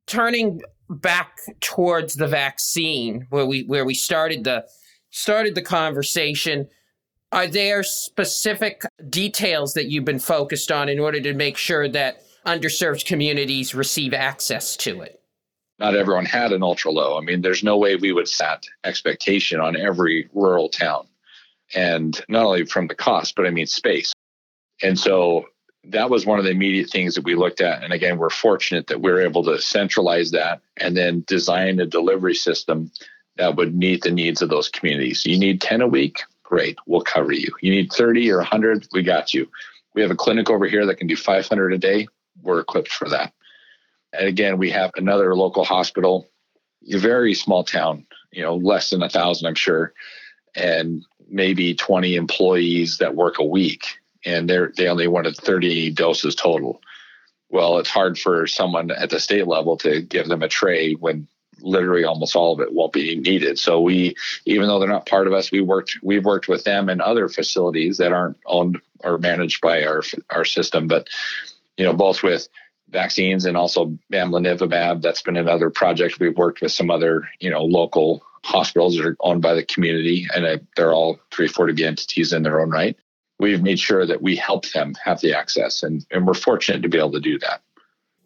Turning 0.07 0.61
back 0.89 1.39
towards 1.61 2.15
the 2.15 2.29
vaccine, 2.29 3.27
where 3.31 3.47
we 3.47 3.65
where 3.65 3.85
we 3.85 3.95
started 3.95 4.45
the 4.45 4.65
started 5.11 5.55
the 5.55 5.63
conversation, 5.63 6.69
are 7.33 7.47
there 7.47 7.83
specific 7.83 8.83
details 9.09 9.75
that 9.75 9.87
you've 9.91 10.05
been 10.05 10.19
focused 10.19 10.71
on 10.71 10.89
in 10.89 11.01
order 11.01 11.21
to 11.21 11.33
make 11.33 11.57
sure 11.57 11.89
that 11.89 12.23
underserved 12.47 13.07
communities 13.07 13.75
receive 13.75 14.13
access 14.13 14.77
to 14.77 15.01
it? 15.01 15.21
Not 15.79 15.97
everyone 15.97 16.25
had 16.25 16.53
an 16.53 16.63
ultra 16.63 16.91
low. 16.91 17.19
I 17.19 17.21
mean, 17.21 17.43
there's 17.43 17.65
no 17.65 17.77
way 17.77 17.97
we 17.97 18.13
would 18.13 18.29
set 18.29 18.65
expectation 18.85 19.61
on 19.61 19.77
every 19.77 20.29
rural 20.33 20.69
town. 20.69 21.07
And 21.75 22.19
not 22.29 22.45
only 22.45 22.65
from 22.65 22.87
the 22.87 22.95
cost, 22.95 23.35
but 23.35 23.47
I 23.47 23.51
mean 23.51 23.67
space. 23.67 24.13
And 24.83 24.99
so 24.99 25.47
that 25.85 26.11
was 26.11 26.27
one 26.27 26.39
of 26.39 26.45
the 26.45 26.51
immediate 26.51 26.91
things 26.91 27.15
that 27.15 27.25
we 27.25 27.35
looked 27.35 27.61
at. 27.61 27.83
And 27.83 27.93
again, 27.93 28.19
we're 28.19 28.31
fortunate 28.31 28.87
that 28.87 29.01
we 29.01 29.11
we're 29.11 29.23
able 29.23 29.43
to 29.45 29.61
centralize 29.61 30.31
that 30.31 30.61
and 30.77 30.97
then 30.97 31.25
design 31.27 31.81
a 31.81 31.87
delivery 31.87 32.35
system 32.35 32.91
that 33.37 33.57
would 33.57 33.75
meet 33.75 34.03
the 34.03 34.11
needs 34.11 34.43
of 34.43 34.49
those 34.49 34.69
communities. 34.69 35.27
You 35.27 35.39
need 35.39 35.61
10 35.61 35.81
a 35.81 35.89
week, 35.89 36.23
Great, 36.45 36.79
we'll 36.87 37.01
cover 37.01 37.33
you. 37.33 37.51
You 37.63 37.71
need 37.71 37.93
30 37.93 38.31
or 38.31 38.37
100, 38.37 38.87
we 38.93 39.03
got 39.03 39.33
you. 39.35 39.49
We 39.95 40.03
have 40.03 40.11
a 40.11 40.17
clinic 40.17 40.51
over 40.51 40.67
here 40.67 40.87
that 40.87 40.97
can 40.97 41.07
do 41.07 41.17
500 41.17 41.73
a 41.73 41.79
day. 41.79 42.07
We're 42.43 42.61
equipped 42.61 42.93
for 42.93 43.09
that. 43.09 43.33
And 44.19 44.29
again, 44.29 44.59
we 44.59 44.71
have 44.71 44.91
another 44.97 45.35
local 45.35 45.65
hospital, 45.65 46.29
a 46.93 46.99
very 46.99 47.35
small 47.35 47.65
town, 47.65 48.07
you 48.33 48.43
know, 48.43 48.57
less 48.57 48.91
than 48.91 49.03
a 49.03 49.09
thousand, 49.09 49.47
I'm 49.47 49.55
sure, 49.55 49.93
and 50.55 51.05
maybe 51.29 51.75
20 51.75 52.17
employees 52.17 52.99
that 52.99 53.15
work 53.15 53.39
a 53.39 53.45
week, 53.45 53.99
and 54.25 54.49
they 54.49 54.59
they 54.77 54.89
only 54.89 55.09
wanted 55.09 55.37
30 55.37 55.91
doses 55.91 56.35
total. 56.35 56.81
Well, 57.51 57.79
it's 57.79 57.91
hard 57.91 58.19
for 58.19 58.47
someone 58.47 58.91
at 58.91 59.11
the 59.11 59.21
state 59.21 59.47
level 59.47 59.77
to 59.79 60.01
give 60.03 60.29
them 60.29 60.43
a 60.43 60.49
tray 60.49 60.95
when 60.95 61.29
literally 61.61 62.05
almost 62.05 62.37
all 62.37 62.53
of 62.53 62.61
it 62.61 62.73
won't 62.73 62.93
be 62.93 63.17
needed. 63.17 63.59
So 63.59 63.81
we, 63.81 64.17
even 64.45 64.69
though 64.69 64.79
they're 64.79 64.89
not 64.89 65.07
part 65.07 65.27
of 65.27 65.33
us, 65.33 65.51
we 65.51 65.61
worked 65.61 65.99
we've 66.03 66.25
worked 66.25 66.49
with 66.49 66.65
them 66.65 66.89
and 66.89 67.01
other 67.01 67.29
facilities 67.29 67.99
that 67.99 68.13
aren't 68.13 68.37
owned 68.47 68.81
or 69.01 69.19
managed 69.19 69.61
by 69.61 69.85
our 69.85 70.03
our 70.31 70.45
system, 70.45 70.89
but 70.89 71.09
you 71.77 71.85
know 71.85 71.93
both 71.93 72.23
with 72.23 72.49
vaccines 72.91 73.45
and 73.45 73.57
also 73.57 73.97
bamlanivimab. 74.13 75.03
That's 75.03 75.23
been 75.23 75.37
another 75.37 75.71
project 75.71 76.21
we've 76.21 76.37
worked 76.37 76.61
with 76.61 76.73
some 76.73 76.91
other 76.91 77.29
you 77.41 77.51
know 77.51 77.65
local 77.65 78.25
hospitals 78.45 78.97
that 78.97 79.07
are 79.07 79.17
owned 79.21 79.43
by 79.43 79.55
the 79.55 79.65
community, 79.65 80.27
and 80.35 80.61
they're 80.77 80.93
all 80.93 81.19
340B 81.33 81.81
entities 81.81 82.33
in 82.33 82.43
their 82.43 82.61
own 82.61 82.71
right. 82.71 82.97
We've 83.39 83.63
made 83.63 83.81
sure 83.81 84.07
that 84.07 84.23
we 84.23 84.37
help 84.37 84.71
them 84.71 84.95
have 85.03 85.21
the 85.21 85.35
access, 85.35 85.83
and, 85.83 86.07
and 86.11 86.27
we're 86.27 86.35
fortunate 86.35 86.83
to 86.83 86.89
be 86.89 86.99
able 86.99 87.13
to 87.13 87.21
do 87.21 87.39
that. 87.41 87.63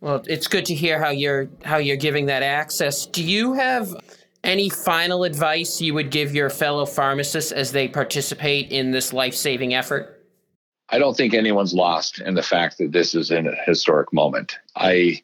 Well, 0.01 0.23
it's 0.27 0.47
good 0.47 0.67
to 0.67 0.75
hear 0.75 1.03
how 1.03 1.11
you're 1.11 1.49
how 1.65 1.79
you're 1.79 1.97
giving 1.97 2.27
that 2.27 2.43
access. 2.43 3.07
Do 3.07 3.25
you 3.25 3.55
have 3.55 3.97
any 4.45 4.69
final 4.69 5.25
advice 5.25 5.81
you 5.81 5.95
would 5.95 6.11
give 6.11 6.35
your 6.35 6.51
fellow 6.51 6.87
pharmacists 6.87 7.51
as 7.51 7.73
they 7.73 7.89
participate 7.89 8.71
in 8.71 8.93
this 8.93 9.13
life-saving 9.13 9.75
effort? 9.75 10.18
I 10.91 10.99
don't 10.99 11.17
think 11.17 11.35
anyone's 11.35 11.75
lost 11.75 12.21
in 12.21 12.35
the 12.35 12.43
fact 12.43 12.79
that 12.79 12.93
this 12.93 13.15
is 13.15 13.31
a 13.31 13.43
historic 13.67 14.13
moment. 14.13 14.59
I 14.75 15.23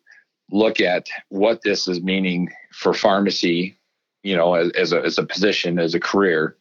look 0.51 0.81
at 0.81 1.09
what 1.31 1.63
this 1.63 1.89
is 1.89 2.03
meaning 2.03 2.53
for 2.73 2.93
pharmacy, 2.93 3.77
you 4.23 4.37
know, 4.37 4.55
as, 4.55 4.71
as 4.73 4.93
a 4.93 5.01
as 5.03 5.19
a 5.19 5.25
position, 5.25 5.79
as 5.79 5.95
a 5.95 6.01
career. 6.01 6.57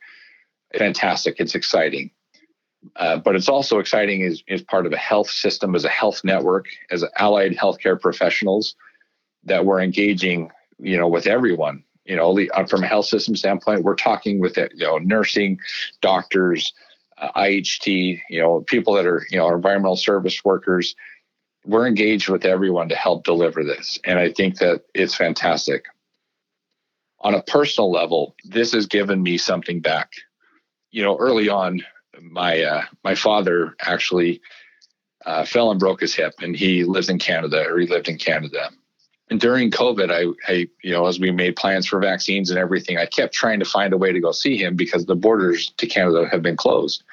Fantastic. 0.77 1.35
It's 1.39 1.55
exciting. 1.55 2.11
Uh, 2.97 3.17
but 3.17 3.35
it's 3.35 3.47
also 3.47 3.79
exciting 3.79 4.23
as, 4.23 4.43
as 4.49 4.61
part 4.61 4.85
of 4.85 4.91
a 4.91 4.97
health 4.97 5.29
system, 5.29 5.73
as 5.73 5.85
a 5.85 5.89
health 5.89 6.21
network, 6.23 6.67
as 6.91 7.03
allied 7.17 7.53
healthcare 7.53 7.99
professionals 7.99 8.75
that 9.45 9.65
we're 9.65 9.81
engaging, 9.81 10.51
you 10.79 10.97
know, 10.97 11.07
with 11.07 11.27
everyone. 11.27 11.83
You 12.05 12.17
know, 12.17 12.37
uh, 12.53 12.65
from 12.65 12.83
a 12.83 12.87
health 12.87 13.05
system 13.05 13.35
standpoint, 13.35 13.83
we're 13.83 13.95
talking 13.95 14.39
with 14.39 14.57
you 14.57 14.69
know 14.79 14.97
nursing, 14.97 15.59
doctors, 16.01 16.73
uh, 17.17 17.31
IHT, 17.35 18.21
you 18.29 18.39
know, 18.39 18.61
people 18.61 18.93
that 18.93 19.05
are 19.05 19.25
you 19.29 19.37
know 19.37 19.53
environmental 19.53 19.95
service 19.95 20.43
workers. 20.43 20.95
We're 21.65 21.87
engaged 21.87 22.27
with 22.27 22.43
everyone 22.43 22.89
to 22.89 22.95
help 22.95 23.23
deliver 23.23 23.63
this, 23.63 23.99
and 24.03 24.19
I 24.19 24.31
think 24.31 24.59
that 24.59 24.83
it's 24.93 25.15
fantastic. 25.15 25.85
On 27.21 27.33
a 27.33 27.41
personal 27.43 27.89
level, 27.89 28.35
this 28.43 28.73
has 28.73 28.85
given 28.85 29.23
me 29.23 29.37
something 29.37 29.79
back. 29.79 30.11
You 30.91 31.03
know, 31.03 31.17
early 31.17 31.47
on, 31.47 31.81
my 32.21 32.61
uh, 32.61 32.83
my 33.03 33.15
father 33.15 33.75
actually 33.81 34.41
uh, 35.25 35.45
fell 35.45 35.71
and 35.71 35.79
broke 35.79 36.01
his 36.01 36.13
hip, 36.13 36.33
and 36.41 36.55
he 36.55 36.83
lives 36.83 37.09
in 37.09 37.19
Canada, 37.19 37.65
or 37.65 37.79
he 37.79 37.87
lived 37.87 38.09
in 38.09 38.17
Canada. 38.17 38.69
And 39.33 39.41
during 39.41 39.71
COVID, 39.71 40.11
I, 40.11 40.31
I, 40.47 40.67
you 40.83 40.91
know, 40.91 41.07
as 41.07 41.19
we 41.19 41.31
made 41.31 41.55
plans 41.55 41.87
for 41.87 41.99
vaccines 41.99 42.51
and 42.51 42.59
everything, 42.59 42.99
I 42.99 43.07
kept 43.07 43.33
trying 43.33 43.57
to 43.61 43.65
find 43.65 43.91
a 43.91 43.97
way 43.97 44.11
to 44.11 44.19
go 44.19 44.31
see 44.31 44.57
him 44.57 44.75
because 44.75 45.07
the 45.07 45.15
borders 45.15 45.71
to 45.77 45.87
Canada 45.87 46.27
have 46.29 46.43
been 46.43 46.55
closed. 46.55 47.03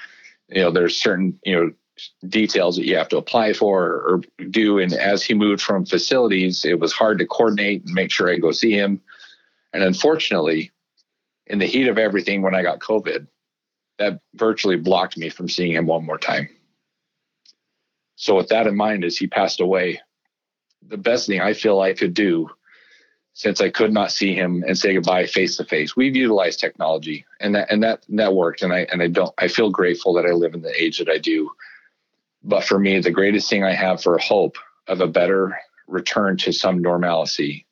You 0.51 0.61
know, 0.61 0.71
there's 0.71 1.01
certain, 1.01 1.41
you 1.45 1.57
know, 1.57 1.73
details 2.29 2.77
that 2.77 2.85
you 2.85 2.95
have 2.99 3.09
to 3.09 3.17
apply 3.17 3.55
for 3.55 3.85
or 3.87 4.21
do. 4.51 4.81
And 4.81 4.93
as 4.93 5.23
he 5.23 5.33
moved 5.33 5.63
from 5.63 5.87
facilities, 5.87 6.67
it 6.67 6.79
was 6.79 6.93
hard 6.93 7.21
to 7.21 7.27
coordinate 7.27 7.87
and 7.87 7.95
make 7.95 8.13
sure 8.13 8.31
I 8.31 8.37
go 8.37 8.53
see 8.53 8.73
him. 8.73 9.01
And 9.73 9.83
unfortunately, 9.83 10.73
in 11.47 11.59
the 11.59 11.65
heat 11.65 11.89
of 11.89 11.97
everything, 11.97 12.43
when 12.43 12.55
I 12.55 12.61
got 12.61 12.81
COVID, 12.81 13.29
that 13.99 14.21
virtually 14.35 14.77
blocked 14.77 15.17
me 15.17 15.31
from 15.31 15.49
seeing 15.49 15.73
him 15.73 15.87
one 15.87 16.05
more 16.05 16.19
time. 16.19 16.51
So, 18.17 18.37
with 18.37 18.49
that 18.49 18.67
in 18.67 18.77
mind, 18.77 19.07
as 19.07 19.17
he 19.17 19.27
passed 19.27 19.63
away, 19.63 20.03
the 20.87 20.97
best 20.97 21.27
thing 21.27 21.41
I 21.41 21.53
feel 21.53 21.81
I 21.81 21.93
could 21.93 22.15
do, 22.15 22.51
since 23.33 23.61
I 23.61 23.71
could 23.71 23.93
not 23.93 24.13
see 24.13 24.35
him 24.35 24.65
and 24.67 24.77
say 24.77 24.95
goodbye 24.95 25.27
face 25.27 25.57
to 25.57 25.65
face, 25.65 25.97
we've 25.97 26.17
utilized 26.17 26.61
technology, 26.61 27.25
and 27.41 27.55
that 27.55 27.71
and 27.71 27.83
that 27.83 28.05
that 28.09 28.35
worked. 28.35 28.63
And 28.63 28.73
I 28.73 28.81
and 28.91 29.03
I 29.03 29.09
don't 29.09 29.33
I 29.39 29.49
feel 29.49 29.71
grateful 29.71 30.15
that 30.15 30.27
I 30.27 30.31
live 30.33 30.55
in 30.55 30.63
the 30.63 30.83
age 30.83 30.99
that 30.99 31.09
I 31.09 31.19
do. 31.19 31.51
But 32.43 32.65
for 32.65 32.79
me, 32.79 32.99
the 33.01 33.11
greatest 33.11 33.49
thing 33.49 33.65
I 33.65 33.75
have 33.75 34.03
for 34.03 34.19
hope 34.19 34.57
of 34.89 35.01
a 35.01 35.07
better 35.07 35.59
return 35.87 36.37
to 36.39 36.53
some 36.53 36.81
normalcy 36.81 37.67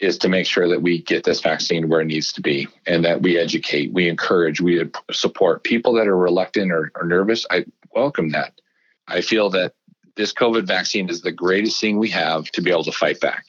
is 0.00 0.18
to 0.18 0.28
make 0.28 0.46
sure 0.46 0.68
that 0.68 0.82
we 0.82 1.02
get 1.02 1.24
this 1.24 1.40
vaccine 1.40 1.88
where 1.88 2.00
it 2.00 2.06
needs 2.06 2.32
to 2.32 2.40
be 2.40 2.68
and 2.86 3.04
that 3.04 3.22
we 3.22 3.38
educate, 3.38 3.92
we 3.92 4.08
encourage, 4.08 4.60
we 4.60 4.90
support 5.10 5.64
people 5.64 5.94
that 5.94 6.08
are 6.08 6.16
reluctant 6.16 6.72
or, 6.72 6.92
or 6.96 7.06
nervous. 7.06 7.46
I 7.50 7.64
welcome 7.94 8.30
that. 8.30 8.60
I 9.06 9.20
feel 9.20 9.50
that 9.50 9.74
this 10.16 10.32
COVID 10.32 10.66
vaccine 10.66 11.08
is 11.08 11.20
the 11.20 11.32
greatest 11.32 11.80
thing 11.80 11.98
we 11.98 12.10
have 12.10 12.44
to 12.52 12.62
be 12.62 12.70
able 12.70 12.84
to 12.84 12.92
fight 12.92 13.20
back, 13.20 13.44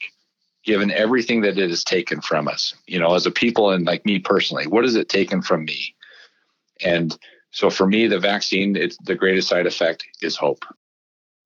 given 0.64 0.90
everything 0.90 1.42
that 1.42 1.58
it 1.58 1.70
has 1.70 1.84
taken 1.84 2.20
from 2.20 2.48
us. 2.48 2.74
You 2.86 2.98
know, 2.98 3.14
as 3.14 3.26
a 3.26 3.30
people 3.30 3.70
and 3.70 3.86
like 3.86 4.04
me 4.04 4.18
personally, 4.18 4.66
what 4.66 4.84
has 4.84 4.96
it 4.96 5.08
taken 5.08 5.42
from 5.42 5.64
me? 5.64 5.94
And 6.84 7.16
so 7.50 7.70
for 7.70 7.86
me, 7.86 8.06
the 8.06 8.18
vaccine, 8.18 8.76
it's 8.76 8.98
the 9.04 9.14
greatest 9.14 9.48
side 9.48 9.66
effect 9.66 10.04
is 10.20 10.36
hope. 10.36 10.64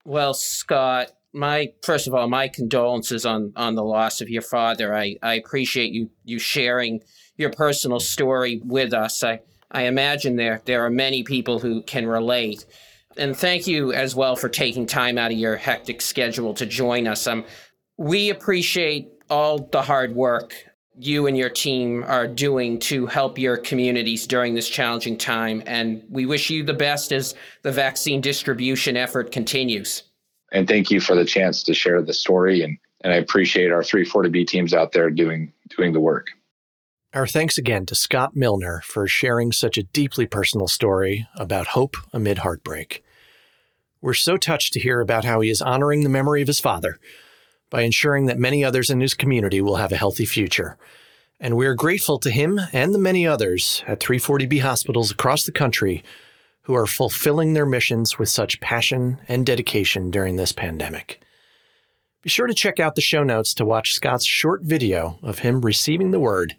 Well, 0.04 0.34
Scott, 0.34 1.12
my 1.32 1.72
first 1.82 2.08
of 2.08 2.14
all, 2.14 2.28
my 2.28 2.48
condolences 2.48 3.24
on 3.24 3.52
on 3.56 3.74
the 3.74 3.84
loss 3.84 4.20
of 4.20 4.28
your 4.28 4.42
father. 4.42 4.96
I, 4.96 5.16
I 5.22 5.34
appreciate 5.34 5.92
you 5.92 6.10
you 6.24 6.38
sharing 6.38 7.00
your 7.36 7.50
personal 7.50 8.00
story 8.00 8.60
with 8.64 8.92
us. 8.92 9.22
I, 9.22 9.40
I 9.70 9.82
imagine 9.84 10.36
there 10.36 10.62
there 10.64 10.84
are 10.84 10.90
many 10.90 11.22
people 11.22 11.60
who 11.60 11.82
can 11.82 12.06
relate. 12.06 12.64
And 13.16 13.36
thank 13.36 13.66
you 13.66 13.92
as 13.92 14.14
well 14.14 14.36
for 14.36 14.48
taking 14.48 14.86
time 14.86 15.18
out 15.18 15.32
of 15.32 15.38
your 15.38 15.56
hectic 15.56 16.00
schedule 16.00 16.54
to 16.54 16.66
join 16.66 17.06
us. 17.06 17.26
Um, 17.26 17.44
we 17.96 18.30
appreciate 18.30 19.10
all 19.28 19.58
the 19.58 19.82
hard 19.82 20.14
work 20.14 20.54
you 20.98 21.26
and 21.26 21.36
your 21.36 21.48
team 21.48 22.04
are 22.04 22.26
doing 22.26 22.78
to 22.78 23.06
help 23.06 23.38
your 23.38 23.56
communities 23.56 24.26
during 24.26 24.54
this 24.54 24.68
challenging 24.68 25.16
time. 25.16 25.62
And 25.64 26.02
we 26.10 26.26
wish 26.26 26.50
you 26.50 26.62
the 26.62 26.74
best 26.74 27.10
as 27.10 27.34
the 27.62 27.72
vaccine 27.72 28.20
distribution 28.20 28.96
effort 28.96 29.32
continues 29.32 30.02
and 30.52 30.66
thank 30.66 30.90
you 30.90 31.00
for 31.00 31.14
the 31.14 31.24
chance 31.24 31.62
to 31.64 31.74
share 31.74 32.02
the 32.02 32.12
story. 32.12 32.62
And, 32.62 32.78
and 33.02 33.12
I 33.12 33.16
appreciate 33.16 33.72
our 33.72 33.82
340B 33.82 34.46
teams 34.46 34.74
out 34.74 34.92
there 34.92 35.10
doing, 35.10 35.52
doing 35.76 35.92
the 35.92 36.00
work. 36.00 36.28
Our 37.12 37.26
thanks 37.26 37.58
again 37.58 37.86
to 37.86 37.96
Scott 37.96 38.36
Milner 38.36 38.82
for 38.84 39.08
sharing 39.08 39.50
such 39.50 39.76
a 39.76 39.82
deeply 39.82 40.26
personal 40.26 40.68
story 40.68 41.26
about 41.34 41.68
hope 41.68 41.96
amid 42.12 42.38
heartbreak. 42.38 43.02
We're 44.00 44.14
so 44.14 44.36
touched 44.36 44.74
to 44.74 44.80
hear 44.80 45.00
about 45.00 45.24
how 45.24 45.40
he 45.40 45.50
is 45.50 45.60
honoring 45.60 46.04
the 46.04 46.08
memory 46.08 46.40
of 46.40 46.46
his 46.46 46.60
father 46.60 47.00
by 47.68 47.82
ensuring 47.82 48.26
that 48.26 48.38
many 48.38 48.64
others 48.64 48.90
in 48.90 49.00
his 49.00 49.14
community 49.14 49.60
will 49.60 49.74
have 49.74 49.90
a 49.90 49.96
healthy 49.96 50.24
future. 50.24 50.78
And 51.40 51.56
we 51.56 51.66
are 51.66 51.74
grateful 51.74 52.20
to 52.20 52.30
him 52.30 52.60
and 52.72 52.94
the 52.94 52.98
many 52.98 53.26
others 53.26 53.82
at 53.88 53.98
340B 53.98 54.60
hospitals 54.60 55.10
across 55.10 55.42
the 55.42 55.50
country 55.50 56.04
who 56.62 56.76
are 56.76 56.86
fulfilling 56.86 57.54
their 57.54 57.66
missions 57.66 58.20
with 58.20 58.28
such 58.28 58.60
passion 58.60 59.20
and 59.26 59.44
dedication 59.44 60.12
during 60.12 60.36
this 60.36 60.52
pandemic. 60.52 61.20
Be 62.22 62.30
sure 62.30 62.46
to 62.46 62.54
check 62.54 62.78
out 62.78 62.94
the 62.94 63.00
show 63.00 63.24
notes 63.24 63.52
to 63.54 63.64
watch 63.64 63.94
Scott's 63.94 64.26
short 64.26 64.62
video 64.62 65.18
of 65.24 65.40
him 65.40 65.60
receiving 65.62 66.12
the 66.12 66.20
word 66.20 66.54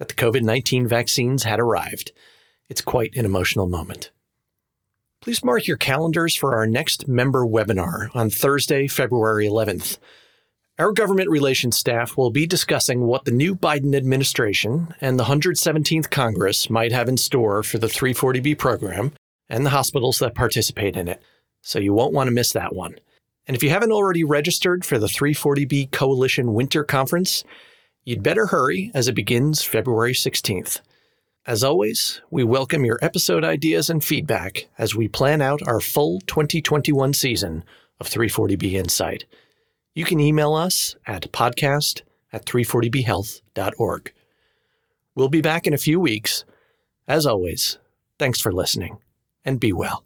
that 0.00 0.08
the 0.08 0.14
COVID 0.14 0.42
19 0.42 0.88
vaccines 0.88 1.44
had 1.44 1.60
arrived. 1.60 2.10
It's 2.68 2.80
quite 2.80 3.14
an 3.14 3.26
emotional 3.26 3.68
moment. 3.68 4.10
Please 5.20 5.44
mark 5.44 5.66
your 5.66 5.76
calendars 5.76 6.34
for 6.34 6.56
our 6.56 6.66
next 6.66 7.06
member 7.06 7.44
webinar 7.44 8.08
on 8.16 8.30
Thursday, 8.30 8.88
February 8.88 9.46
11th. 9.46 9.98
Our 10.78 10.92
government 10.92 11.28
relations 11.28 11.76
staff 11.76 12.16
will 12.16 12.30
be 12.30 12.46
discussing 12.46 13.02
what 13.02 13.26
the 13.26 13.30
new 13.30 13.54
Biden 13.54 13.94
administration 13.94 14.94
and 15.02 15.20
the 15.20 15.24
117th 15.24 16.08
Congress 16.08 16.70
might 16.70 16.92
have 16.92 17.06
in 17.06 17.18
store 17.18 17.62
for 17.62 17.76
the 17.76 17.86
340B 17.86 18.56
program 18.56 19.12
and 19.50 19.66
the 19.66 19.70
hospitals 19.70 20.18
that 20.20 20.34
participate 20.34 20.96
in 20.96 21.08
it, 21.08 21.20
so 21.60 21.78
you 21.78 21.92
won't 21.92 22.14
want 22.14 22.28
to 22.28 22.34
miss 22.34 22.54
that 22.54 22.74
one. 22.74 22.94
And 23.46 23.54
if 23.54 23.62
you 23.62 23.68
haven't 23.68 23.92
already 23.92 24.24
registered 24.24 24.86
for 24.86 24.98
the 24.98 25.08
340B 25.08 25.90
Coalition 25.90 26.54
Winter 26.54 26.84
Conference, 26.84 27.44
you'd 28.04 28.22
better 28.22 28.46
hurry 28.46 28.90
as 28.94 29.08
it 29.08 29.14
begins 29.14 29.62
February 29.62 30.12
16th. 30.12 30.80
As 31.46 31.64
always, 31.64 32.20
we 32.30 32.44
welcome 32.44 32.84
your 32.84 32.98
episode 33.02 33.44
ideas 33.44 33.88
and 33.88 34.04
feedback 34.04 34.68
as 34.78 34.94
we 34.94 35.08
plan 35.08 35.40
out 35.40 35.66
our 35.66 35.80
full 35.80 36.20
2021 36.20 37.14
season 37.14 37.64
of 37.98 38.08
340B 38.08 38.72
Insight. 38.72 39.24
You 39.94 40.04
can 40.04 40.20
email 40.20 40.54
us 40.54 40.96
at 41.06 41.32
podcast 41.32 42.02
at 42.32 42.44
340bhealth.org. 42.46 44.12
We'll 45.14 45.28
be 45.28 45.40
back 45.40 45.66
in 45.66 45.74
a 45.74 45.78
few 45.78 45.98
weeks. 45.98 46.44
As 47.08 47.26
always, 47.26 47.78
thanks 48.18 48.40
for 48.40 48.52
listening 48.52 48.98
and 49.44 49.58
be 49.58 49.72
well. 49.72 50.04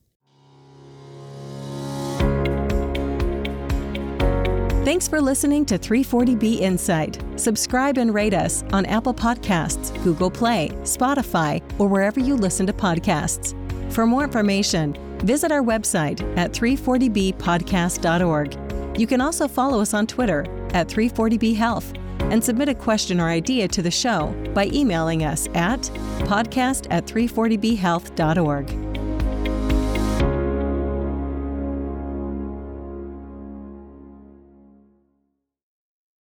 Thanks 4.85 5.09
for 5.09 5.19
listening 5.19 5.65
to 5.67 5.79
340B 5.79 6.61
Insight. 6.61 7.23
Subscribe 7.37 7.97
and 7.97 8.13
rate 8.13 8.35
us 8.35 8.63
on 8.75 8.85
Apple 8.85 9.15
Podcasts, 9.15 9.95
Google 10.05 10.31
Play, 10.31 10.69
Spotify, 10.83 11.63
or 11.81 11.89
wherever 11.89 12.21
you 12.21 12.37
listen 12.37 12.67
to 12.67 12.73
podcasts. 12.75 13.55
For 13.91 14.07
more 14.07 14.25
information, 14.25 14.95
visit 15.21 15.51
our 15.51 15.63
website 15.63 16.21
at 16.37 16.53
340bpodcast.org. 16.53 19.01
You 19.01 19.07
can 19.07 19.23
also 19.23 19.49
follow 19.49 19.81
us 19.81 19.95
on 19.95 20.07
Twitter 20.07 20.45
at 20.75 20.87
340B 20.87 21.57
Health 21.57 21.91
and 22.19 22.45
submit 22.45 22.69
a 22.69 22.75
question 22.75 23.23
or 23.23 23.29
idea 23.29 23.67
to 23.69 23.81
the 23.81 23.91
show 23.91 24.35
by 24.53 24.67
emailing 24.67 25.25
us 25.25 25.49
at 25.55 25.81
podcast 26.29 26.89
at 26.91 27.07
340bhealth.org. 27.07 28.94